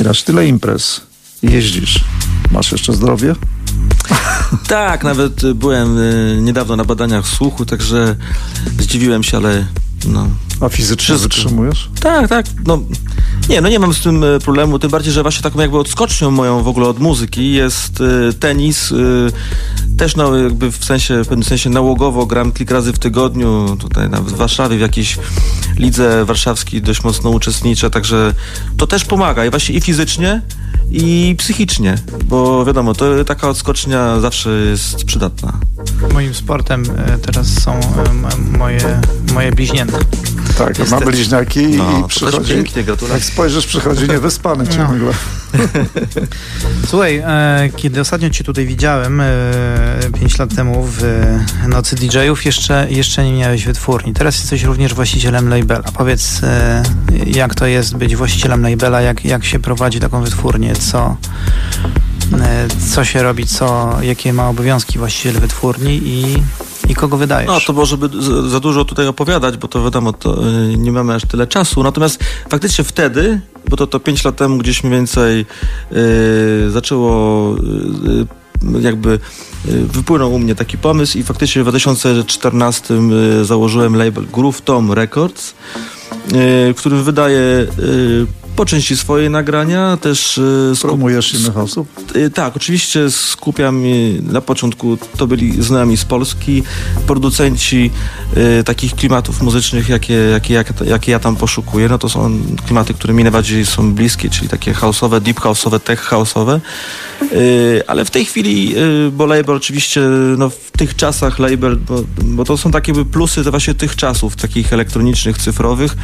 Grasz 0.00 0.22
tyle 0.22 0.46
imprez, 0.46 1.00
jeździsz, 1.42 2.04
masz 2.50 2.72
jeszcze 2.72 2.92
zdrowie? 2.92 3.34
Tak, 4.68 5.04
nawet 5.04 5.52
byłem 5.52 5.98
y, 5.98 6.38
niedawno 6.42 6.76
na 6.76 6.84
badaniach 6.84 7.28
słuchu, 7.28 7.66
także 7.66 8.16
zdziwiłem 8.78 9.22
się, 9.22 9.36
ale 9.36 9.66
no. 10.08 10.28
A 10.60 10.68
fizycznie 10.68 11.14
Wszystko. 11.16 11.22
wytrzymujesz? 11.22 11.90
Tak, 12.00 12.28
tak, 12.28 12.46
no. 12.66 12.78
Nie, 13.48 13.60
no 13.60 13.68
nie 13.68 13.78
mam 13.78 13.94
z 13.94 14.00
tym 14.00 14.24
y, 14.24 14.38
problemu, 14.38 14.78
tym 14.78 14.90
bardziej, 14.90 15.12
że 15.12 15.22
właśnie 15.22 15.42
taką 15.42 15.60
jakby 15.60 15.78
odskocznią 15.78 16.30
moją 16.30 16.62
w 16.62 16.68
ogóle 16.68 16.88
od 16.88 16.98
muzyki 16.98 17.52
jest 17.52 18.00
y, 18.00 18.32
tenis. 18.32 18.92
Y, 18.92 19.32
też 19.96 20.16
no 20.16 20.36
jakby 20.36 20.72
w 20.72 20.84
sensie, 20.84 21.24
w 21.24 21.28
pewnym 21.28 21.44
sensie 21.44 21.70
nałogowo 21.70 22.26
gram 22.26 22.52
kilka 22.52 22.74
razy 22.74 22.92
w 22.92 22.98
tygodniu, 22.98 23.76
tutaj 23.80 24.10
nawet 24.10 24.32
w 24.32 24.36
Warszawie 24.36 24.76
w 24.76 24.80
jakiejś 24.80 25.18
lidze 25.76 26.24
warszawskiej 26.24 26.82
dość 26.82 27.04
mocno 27.04 27.30
uczestniczę, 27.30 27.90
także 27.90 28.32
to 28.76 28.86
też 28.86 29.04
pomaga 29.04 29.44
i 29.44 29.50
właśnie 29.50 29.74
i 29.74 29.80
fizycznie, 29.80 30.42
i 30.90 31.34
psychicznie, 31.38 31.98
bo 32.24 32.64
wiadomo, 32.64 32.94
to 32.94 33.24
taka 33.24 33.48
odskocznia 33.48 34.20
zawsze 34.20 34.50
jest 34.50 35.04
przydatna. 35.04 35.52
Moim 36.12 36.34
sportem 36.34 36.84
e, 36.96 37.18
teraz 37.18 37.46
są 37.46 37.72
e, 37.72 38.58
moje, 38.58 39.00
moje 39.34 39.52
bliźnięta. 39.52 39.98
Tak, 40.58 40.78
ma 40.78 40.84
Niestety. 40.84 41.04
bliźniaki 41.04 41.66
No, 41.66 41.98
i 41.98 42.08
przychodzi... 42.08 42.54
pięknie, 42.54 42.84
gratulacje. 42.84 43.14
Jak 43.16 43.24
spojrzysz, 43.24 43.66
przychodzi 43.66 44.08
niewyspany 44.08 44.64
No. 44.78 45.10
Słuchaj, 46.88 47.16
e, 47.26 47.70
kiedy 47.76 48.00
ostatnio 48.00 48.30
cię 48.30 48.44
tutaj 48.44 48.66
widziałem, 48.66 49.20
e, 49.20 49.24
5 50.20 50.38
lat 50.38 50.54
temu 50.54 50.84
w 50.90 51.02
e, 51.64 51.68
Nocy 51.68 51.96
DJ-ów, 51.96 52.44
jeszcze, 52.44 52.86
jeszcze 52.90 53.24
nie 53.24 53.32
miałeś 53.32 53.64
wytwórni. 53.64 54.12
Teraz 54.12 54.38
jesteś 54.38 54.62
również 54.62 54.94
właścicielem 54.94 55.48
labela. 55.48 55.82
Powiedz, 55.98 56.40
e, 56.42 56.82
jak 57.26 57.54
to 57.54 57.66
jest 57.66 57.96
być 57.96 58.16
właścicielem 58.16 58.62
labela, 58.62 59.00
jak, 59.00 59.24
jak 59.24 59.44
się 59.44 59.58
prowadzi 59.58 60.00
taką 60.00 60.22
wytwórnię, 60.22 60.76
co, 60.76 61.16
e, 62.40 62.66
co 62.92 63.04
się 63.04 63.22
robi, 63.22 63.46
co, 63.46 63.96
jakie 64.02 64.32
ma 64.32 64.48
obowiązki 64.48 64.98
właściciel 64.98 65.34
wytwórni 65.34 66.00
i, 66.04 66.42
i 66.88 66.94
kogo 66.94 67.16
wydajesz. 67.16 67.48
No 67.48 67.60
to 67.66 67.72
może 67.72 67.96
by 67.96 68.22
za- 68.22 68.48
za 68.48 68.60
dużo 68.60 68.84
tutaj 68.84 69.06
opowiadać, 69.06 69.56
bo 69.56 69.68
to 69.68 69.84
wiadomo, 69.84 70.12
to 70.12 70.48
y, 70.48 70.78
nie 70.78 70.92
mamy 70.92 71.14
aż 71.14 71.22
tyle 71.22 71.46
czasu. 71.46 71.82
Natomiast 71.82 72.24
faktycznie 72.48 72.84
wtedy, 72.84 73.40
bo 73.70 73.76
to, 73.76 73.86
to 73.86 74.00
5 74.00 74.24
lat 74.24 74.36
temu 74.36 74.58
gdzieś 74.58 74.84
mniej 74.84 74.96
więcej 74.96 75.46
y, 75.92 76.70
zaczęło 76.70 77.56
y, 77.56 78.76
y, 78.78 78.82
jakby 78.82 79.18
y, 79.68 79.86
wypłynął 79.86 80.34
u 80.34 80.38
mnie 80.38 80.54
taki 80.54 80.78
pomysł 80.78 81.18
i 81.18 81.22
faktycznie 81.22 81.62
w 81.62 81.68
2014 81.68 82.94
y, 83.40 83.44
założyłem 83.44 83.96
label 83.96 84.26
Groove 84.32 84.60
Tom 84.60 84.92
Records, 84.92 85.54
który 86.76 86.96
wydaje 86.96 87.38
y, 87.38 88.26
po 88.56 88.64
części 88.66 88.96
swoje 88.96 89.30
nagrania, 89.30 89.96
też 89.96 90.38
y, 90.38 90.70
skup- 90.74 90.80
Promujesz 90.88 91.34
innych 91.34 91.58
osób? 91.58 91.88
Y, 92.16 92.30
Tak, 92.30 92.56
oczywiście 92.56 93.10
skupiam 93.10 93.84
y, 93.84 94.18
na 94.22 94.40
początku 94.40 94.98
to 95.16 95.26
byli 95.26 95.62
znajomi 95.62 95.96
z 95.96 96.04
Polski, 96.04 96.62
producenci 97.06 97.90
y, 98.60 98.64
takich 98.64 98.94
klimatów 98.94 99.42
muzycznych, 99.42 99.88
jakie, 99.88 100.14
jakie, 100.14 100.54
jakie, 100.54 100.74
jakie 100.86 101.12
ja 101.12 101.18
tam 101.18 101.36
poszukuję. 101.36 101.88
No 101.88 101.98
to 101.98 102.08
są 102.08 102.40
klimaty, 102.66 102.94
które 102.94 103.14
mi 103.14 103.22
najbardziej 103.22 103.66
są 103.66 103.94
bliskie, 103.94 104.30
czyli 104.30 104.48
takie 104.48 104.72
house'owe, 104.72 105.20
deep 105.20 105.40
house'owe, 105.40 105.80
tech 105.80 106.10
house'owe. 106.10 106.60
Y, 107.32 107.82
ale 107.86 108.04
w 108.04 108.10
tej 108.10 108.24
chwili, 108.24 108.74
y, 108.78 109.10
bo 109.10 109.26
label 109.26 109.56
oczywiście, 109.56 110.00
no 110.38 110.50
w 110.50 110.70
tych 110.78 110.96
czasach 110.96 111.38
label, 111.38 111.76
bo, 111.76 112.02
bo 112.24 112.44
to 112.44 112.56
są 112.56 112.70
takie 112.70 113.04
plusy 113.04 113.44
to 113.44 113.50
właśnie 113.50 113.74
tych 113.74 113.96
czasów, 113.96 114.36
takich 114.36 114.72
elektronicznych, 114.72 115.38
cyfrowych. 115.38 115.96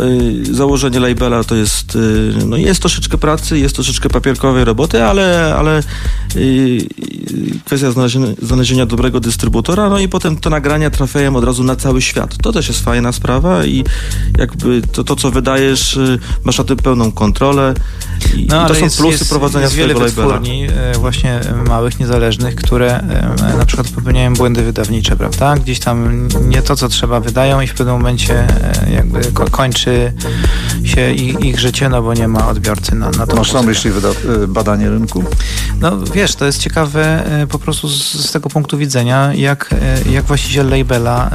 Y, 0.00 0.54
założenie 0.54 1.00
labela 1.00 1.44
to 1.44 1.54
jest, 1.54 1.96
y, 1.96 2.32
no 2.46 2.56
jest 2.56 2.80
troszeczkę 2.80 3.18
pracy, 3.18 3.58
jest 3.58 3.74
troszeczkę 3.74 4.08
papierkowej 4.08 4.64
roboty, 4.64 5.04
ale, 5.04 5.54
ale 5.58 5.82
y, 6.36 6.86
kwestia 7.64 7.90
znalezienia, 7.90 8.26
znalezienia 8.42 8.86
dobrego 8.86 9.20
dystrybutora, 9.20 9.88
no 9.88 9.98
i 9.98 10.08
potem 10.08 10.36
te 10.36 10.50
nagrania 10.50 10.90
trafiają 10.90 11.36
od 11.36 11.44
razu 11.44 11.64
na 11.64 11.76
cały 11.76 12.02
świat. 12.02 12.36
To 12.42 12.52
też 12.52 12.68
jest 12.68 12.84
fajna 12.84 13.12
sprawa 13.12 13.64
i 13.64 13.84
jakby 14.38 14.82
to, 14.92 15.04
to 15.04 15.16
co 15.16 15.30
wydajesz, 15.30 15.98
masz 16.44 16.58
na 16.58 16.64
tym 16.64 16.76
pełną 16.76 17.12
kontrolę 17.12 17.74
i, 18.36 18.40
i 18.40 18.46
to 18.46 18.68
No, 18.68 18.74
są 18.74 18.84
jest, 18.84 18.96
plusy 18.96 19.18
jest, 19.18 19.30
prowadzenia 19.30 19.64
jest 19.64 19.76
wiele 19.76 19.94
swojego 19.94 20.20
labela. 20.22 20.38
wytwórni, 20.38 20.66
e, 20.76 20.98
właśnie 20.98 21.40
małych, 21.68 22.00
niezależnych, 22.00 22.54
które 22.54 23.02
na 23.58 23.66
przykład 23.66 23.88
popełniają 23.88 24.34
błędy 24.34 24.62
wydawnicze, 24.62 25.16
prawda? 25.16 25.56
Gdzieś 25.56 25.80
tam 25.80 26.28
nie 26.48 26.62
to, 26.62 26.76
co 26.76 26.88
trzeba 26.88 27.20
wydają 27.20 27.60
i 27.60 27.66
w 27.66 27.74
pewnym 27.74 27.96
momencie 27.96 28.46
jakby 28.92 29.32
ko 29.32 29.44
kończy 29.84 30.12
się 30.84 31.12
ich, 31.12 31.40
ich 31.40 31.60
życie, 31.60 31.88
no 31.88 32.02
bo 32.02 32.14
nie 32.14 32.28
ma 32.28 32.48
odbiorcy 32.48 32.94
na, 32.94 33.10
na 33.10 33.26
to. 33.26 33.36
Masz 33.36 33.52
na 33.52 33.62
myśli 33.62 33.90
wyda- 33.90 34.42
y, 34.42 34.48
badanie 34.48 34.90
rynku? 34.90 35.24
No 35.80 35.98
wiesz, 35.98 36.34
to 36.34 36.44
jest 36.44 36.58
ciekawe 36.58 37.26
e, 37.42 37.46
po 37.46 37.58
prostu 37.58 37.88
z, 37.88 38.12
z 38.12 38.32
tego 38.32 38.48
punktu 38.48 38.78
widzenia, 38.78 39.34
jak, 39.34 39.74
e, 40.06 40.10
jak 40.12 40.24
właściciel 40.24 40.68
labela 40.68 41.30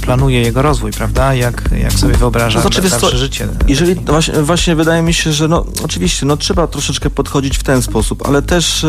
planuje 0.00 0.42
jego 0.42 0.62
rozwój, 0.62 0.92
prawda? 0.92 1.34
Jak, 1.34 1.70
jak 1.82 1.92
sobie 1.92 2.14
wyobraża 2.14 2.62
To 2.62 2.68
znaczy, 2.68 2.90
dalsze 2.90 3.18
życie. 3.18 3.48
Jeżeli 3.68 3.94
właśnie, 3.94 4.34
właśnie 4.34 4.76
wydaje 4.76 5.02
mi 5.02 5.14
się, 5.14 5.32
że 5.32 5.48
no 5.48 5.66
oczywiście, 5.84 6.26
no 6.26 6.36
trzeba 6.36 6.66
troszeczkę 6.66 7.10
podchodzić 7.10 7.58
w 7.58 7.62
ten 7.62 7.82
sposób, 7.82 8.26
ale 8.26 8.42
też 8.42 8.86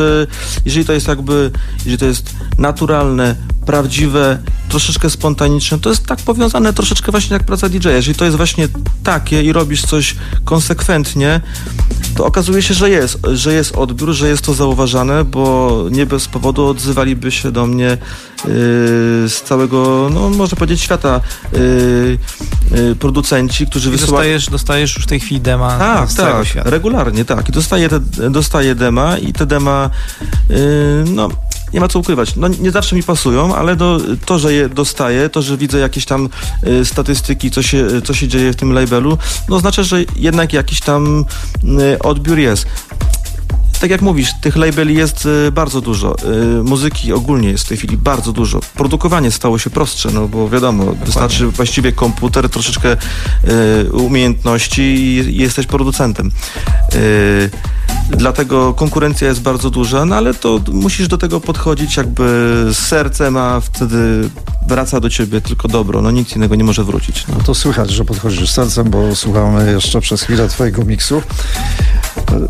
jeżeli 0.66 0.86
to 0.86 0.94
jest 0.94 1.08
jakby, 1.08 1.52
jeżeli 1.78 1.98
to 1.98 2.06
jest 2.06 2.36
naturalne, 2.58 3.36
prawdziwe, 3.66 4.40
troszeczkę 4.70 5.10
spontaniczne, 5.10 5.80
to 5.80 5.90
jest 5.90 6.06
tak 6.06 6.20
powiązane 6.20 6.74
troszeczkę 6.74 7.12
właśnie 7.12 7.34
jak 7.34 7.44
praca 7.44 7.70
DJ. 7.70 7.88
Jeżeli 7.88 8.16
to 8.16 8.26
jest 8.26 8.38
właśnie 8.38 8.68
takie 9.04 9.44
i 9.44 9.54
robisz 9.54 9.82
coś 9.82 10.16
konsekwentnie, 10.46 11.42
to 12.16 12.26
okazuje 12.26 12.62
się, 12.62 12.74
że 12.74 12.90
jest, 12.90 13.18
że 13.34 13.54
jest 13.54 13.76
odbiór, 13.76 14.12
że 14.14 14.28
jest 14.28 14.46
to 14.46 14.54
zauważane, 14.54 15.24
bo 15.24 15.86
nie 15.92 16.06
bez 16.06 16.28
powodu 16.28 16.66
odzywaliby 16.66 17.32
się 17.32 17.52
do 17.52 17.66
mnie 17.66 17.86
yy, 17.86 18.00
z 19.30 19.42
całego, 19.42 20.10
no 20.14 20.30
można 20.30 20.58
powiedzieć, 20.58 20.82
świata 20.82 21.22
yy, 21.54 22.18
yy, 22.72 22.96
producenci, 22.96 23.68
którzy 23.68 23.92
wysyłają... 23.92 24.12
dostajesz, 24.12 24.50
dostajesz 24.50 24.96
już 24.96 25.04
w 25.06 25.08
tej 25.08 25.20
chwili 25.20 25.42
dema 25.42 25.78
Tak, 25.80 26.12
z 26.12 26.16
tak, 26.16 26.48
świata. 26.48 26.70
regularnie, 26.70 27.26
tak. 27.26 27.50
I 27.50 27.52
dostaję, 27.52 27.90
te, 27.90 28.00
dostaję 28.30 28.76
dema 28.76 29.18
i 29.18 29.34
te 29.34 29.46
dema, 29.46 29.90
yy, 30.50 30.58
no, 31.08 31.30
nie 31.74 31.80
ma 31.80 31.88
co 31.88 32.00
ukrywać. 32.00 32.36
No, 32.36 32.48
nie 32.48 32.72
zawsze 32.72 32.96
mi 32.96 33.04
pasują, 33.04 33.56
ale 33.56 33.76
do, 33.76 34.00
to, 34.26 34.40
że 34.40 34.54
je 34.54 34.70
dostaję, 34.70 35.30
to, 35.30 35.42
że 35.42 35.58
widzę 35.58 35.80
jakieś 35.80 36.06
tam 36.06 36.30
y, 36.68 36.86
statystyki, 36.86 37.52
co 37.52 37.62
się, 37.62 37.88
co 38.04 38.14
się 38.14 38.28
dzieje 38.28 38.54
w 38.54 38.56
tym 38.56 38.74
labelu, 38.74 39.18
no 39.50 39.56
oznacza, 39.56 39.84
że 39.84 39.98
jednak 40.16 40.54
jakiś 40.54 40.80
tam 40.80 41.26
y, 41.64 42.00
odbiór 42.00 42.40
jest. 42.40 42.66
Tak 43.84 43.92
jak 43.92 44.02
mówisz, 44.02 44.30
tych 44.42 44.56
labeli 44.56 44.96
jest 44.96 45.26
y, 45.26 45.52
bardzo 45.52 45.82
dużo. 45.82 46.16
Y, 46.60 46.64
muzyki 46.64 47.14
ogólnie 47.14 47.50
jest 47.50 47.66
w 47.66 47.68
tej 47.68 47.78
chwili 47.78 47.98
bardzo 47.98 48.32
dużo. 48.32 48.60
Produkowanie 48.76 49.32
stało 49.32 49.60
się 49.60 49.70
prostsze, 49.70 50.12
no 50.12 50.28
bo 50.28 50.50
wiadomo, 50.50 50.86
wystarczy 51.06 51.48
właściwie 51.48 51.92
komputer, 51.92 52.50
troszeczkę 52.50 52.98
y, 53.88 53.92
umiejętności 53.92 54.82
i 54.82 55.38
jesteś 55.38 55.68
producentem. 55.68 56.32
Dlatego 58.10 58.74
konkurencja 58.74 59.28
jest 59.28 59.42
bardzo 59.42 59.70
duża, 59.70 60.06
no 60.06 60.16
ale 60.16 60.34
to 60.34 60.60
musisz 60.72 61.08
do 61.08 61.18
tego 61.18 61.40
podchodzić 61.40 61.98
jakby 61.98 62.24
z 62.74 62.78
sercem, 62.78 63.38
a 63.38 63.60
wtedy 63.60 64.30
wraca 64.68 65.00
do 65.00 65.10
ciebie 65.10 65.42
tylko 65.42 65.68
dobro. 65.68 66.02
No 66.02 66.12
nic 66.12 66.36
innego 66.36 66.56
nie 66.56 66.64
może 66.64 66.84
wrócić. 66.84 67.28
No. 67.28 67.36
No 67.38 67.44
to 67.44 67.56
słychać, 67.56 67.92
że 67.92 68.06
podchodzisz 68.06 68.52
sercem, 68.52 68.90
bo 68.90 69.16
słuchamy 69.16 69.72
jeszcze 69.72 70.02
przez 70.02 70.22
chwilę 70.22 70.48
twojego 70.48 70.86
miksu. 70.86 71.22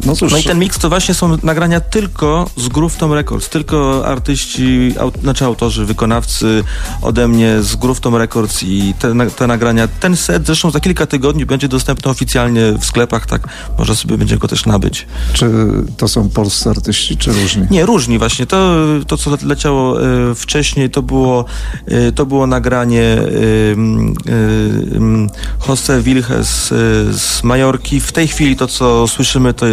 No 0.05 0.15
cóż, 0.15 0.31
No 0.31 0.37
i 0.37 0.43
ten 0.43 0.59
miks 0.59 0.79
to 0.79 0.89
właśnie 0.89 1.13
są 1.13 1.37
nagrania 1.43 1.79
tylko 1.79 2.49
z 2.57 2.67
Groove 2.67 2.97
Tom 2.97 3.13
Records, 3.13 3.49
tylko 3.49 4.07
artyści, 4.07 4.93
aut, 4.99 5.17
znaczy 5.21 5.45
autorzy, 5.45 5.85
wykonawcy 5.85 6.63
ode 7.01 7.27
mnie 7.27 7.61
z 7.61 7.75
Groove 7.75 7.99
Tom 7.99 8.15
Records 8.15 8.63
i 8.63 8.93
te, 8.99 9.29
te 9.29 9.47
nagrania, 9.47 9.87
ten 9.87 10.17
set 10.17 10.45
zresztą 10.45 10.71
za 10.71 10.79
kilka 10.79 11.05
tygodni 11.05 11.45
będzie 11.45 11.67
dostępny 11.67 12.11
oficjalnie 12.11 12.71
w 12.79 12.85
sklepach, 12.85 13.25
tak 13.25 13.47
może 13.77 13.95
sobie 13.95 14.17
będzie 14.17 14.37
go 14.37 14.47
też 14.47 14.65
nabyć. 14.65 15.07
czy 15.33 15.49
to 15.97 16.07
są 16.07 16.29
polscy 16.29 16.69
artyści, 16.69 17.17
czy 17.17 17.33
różni? 17.33 17.67
Nie, 17.71 17.85
różni 17.85 18.19
właśnie. 18.19 18.45
To, 18.45 18.75
to 19.07 19.17
co 19.17 19.37
leciało 19.43 20.01
e, 20.01 20.35
wcześniej, 20.35 20.89
to 20.89 21.01
było, 21.01 21.45
e, 21.85 22.11
to 22.11 22.25
było 22.25 22.47
nagranie 22.47 23.17
m, 23.73 25.29
Jose 25.67 26.01
Wilhes 26.01 26.67
z 27.11 27.43
Majorki. 27.43 27.99
W 27.99 28.11
tej 28.11 28.27
chwili 28.27 28.55
to, 28.55 28.67
co 28.67 29.07
słyszymy, 29.07 29.53
to 29.53 29.67
jest 29.67 29.72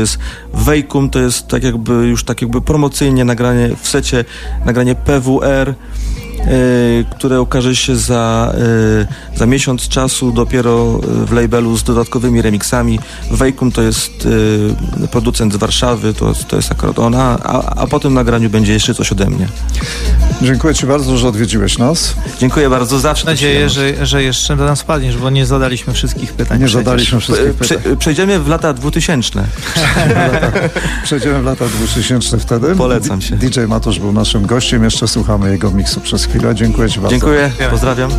Wejkum, 0.54 1.10
to 1.10 1.18
jest 1.18 1.48
tak 1.48 1.64
jakby 1.64 1.92
już 1.92 2.24
tak 2.24 2.42
jakby 2.42 2.60
promocyjnie 2.60 3.24
nagranie 3.24 3.70
w 3.80 3.88
secie, 3.88 4.24
nagranie 4.64 4.94
PWR. 4.94 5.74
Które 7.10 7.40
ukaże 7.40 7.76
się 7.76 7.96
za, 7.96 8.52
e, 9.34 9.38
za 9.38 9.46
miesiąc 9.46 9.88
czasu 9.88 10.32
dopiero 10.32 11.00
w 11.02 11.32
labelu 11.32 11.76
z 11.76 11.82
dodatkowymi 11.82 12.42
remixami. 12.42 12.98
Wejkum 13.30 13.72
to 13.72 13.82
jest 13.82 14.28
e, 15.04 15.08
producent 15.08 15.52
z 15.52 15.56
Warszawy, 15.56 16.14
to, 16.14 16.32
to 16.48 16.56
jest 16.56 16.72
akurat 16.72 16.98
ona, 16.98 17.38
a, 17.42 17.74
a 17.74 17.86
po 17.86 18.00
tym 18.00 18.14
nagraniu 18.14 18.50
będzie 18.50 18.72
jeszcze 18.72 18.94
coś 18.94 19.12
ode 19.12 19.30
mnie. 19.30 19.48
Dziękuję 20.42 20.74
Ci 20.74 20.86
bardzo, 20.86 21.18
że 21.18 21.28
odwiedziłeś 21.28 21.78
nas. 21.78 22.14
Dziękuję 22.38 22.70
bardzo, 22.70 22.98
zawsze. 23.00 23.24
Mam 23.24 23.32
nadzieję, 23.34 23.68
że, 23.68 24.06
że 24.06 24.22
jeszcze 24.22 24.56
do 24.56 24.64
nas 24.64 24.80
wpadniesz, 24.82 25.16
bo 25.16 25.30
nie 25.30 25.46
zadaliśmy 25.46 25.92
wszystkich 25.92 26.32
pytań. 26.32 26.58
Nie 26.60 26.66
przecież. 26.66 26.84
zadaliśmy 26.84 27.20
wszystkich 27.20 27.54
Prze, 27.54 27.74
pytań. 27.74 27.96
przejdziemy 27.96 28.38
w 28.40 28.48
lata 28.48 28.72
2000. 28.72 29.44
Przejdziemy 31.04 31.42
w 31.42 31.44
lata 31.44 31.64
2000 31.68 32.38
wtedy. 32.38 32.74
Polecam 32.76 33.20
się. 33.20 33.36
DJ 33.36 33.60
Matusz 33.68 33.98
był 33.98 34.12
naszym 34.12 34.46
gościem. 34.46 34.84
Jeszcze 34.84 35.08
słuchamy 35.08 35.50
jego 35.50 35.70
miksu 35.70 36.00
przez 36.00 36.26
chwilę. 36.30 36.54
Dziękuję 36.54 36.88
Ci 36.88 37.00
bardzo. 37.00 37.10
Dziękuję, 37.10 37.50
pozdrawiam. 37.70 38.10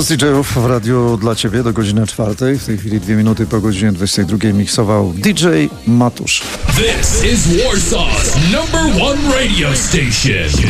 Noc 0.00 0.08
DJ-ów 0.08 0.52
w 0.52 0.66
radiu 0.66 1.16
dla 1.16 1.34
Ciebie 1.34 1.62
do 1.62 1.72
godziny 1.72 2.06
czwartej. 2.06 2.58
W 2.58 2.64
tej 2.64 2.78
chwili 2.78 3.00
dwie 3.00 3.16
minuty 3.16 3.46
po 3.46 3.60
godzinie 3.60 3.92
22 3.92 4.52
miksował 4.52 5.12
DJ 5.16 5.46
Matusz. 5.86 6.42
This 6.66 7.32
is 7.32 7.46
Warsaw's 7.46 8.36
number 8.52 9.02
one 9.02 9.34
radio 9.34 9.76
station. 9.76 10.62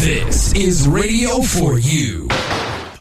This 0.00 0.54
is 0.54 0.86
Radio 0.86 1.42
for 1.42 1.78
You. 1.78 2.31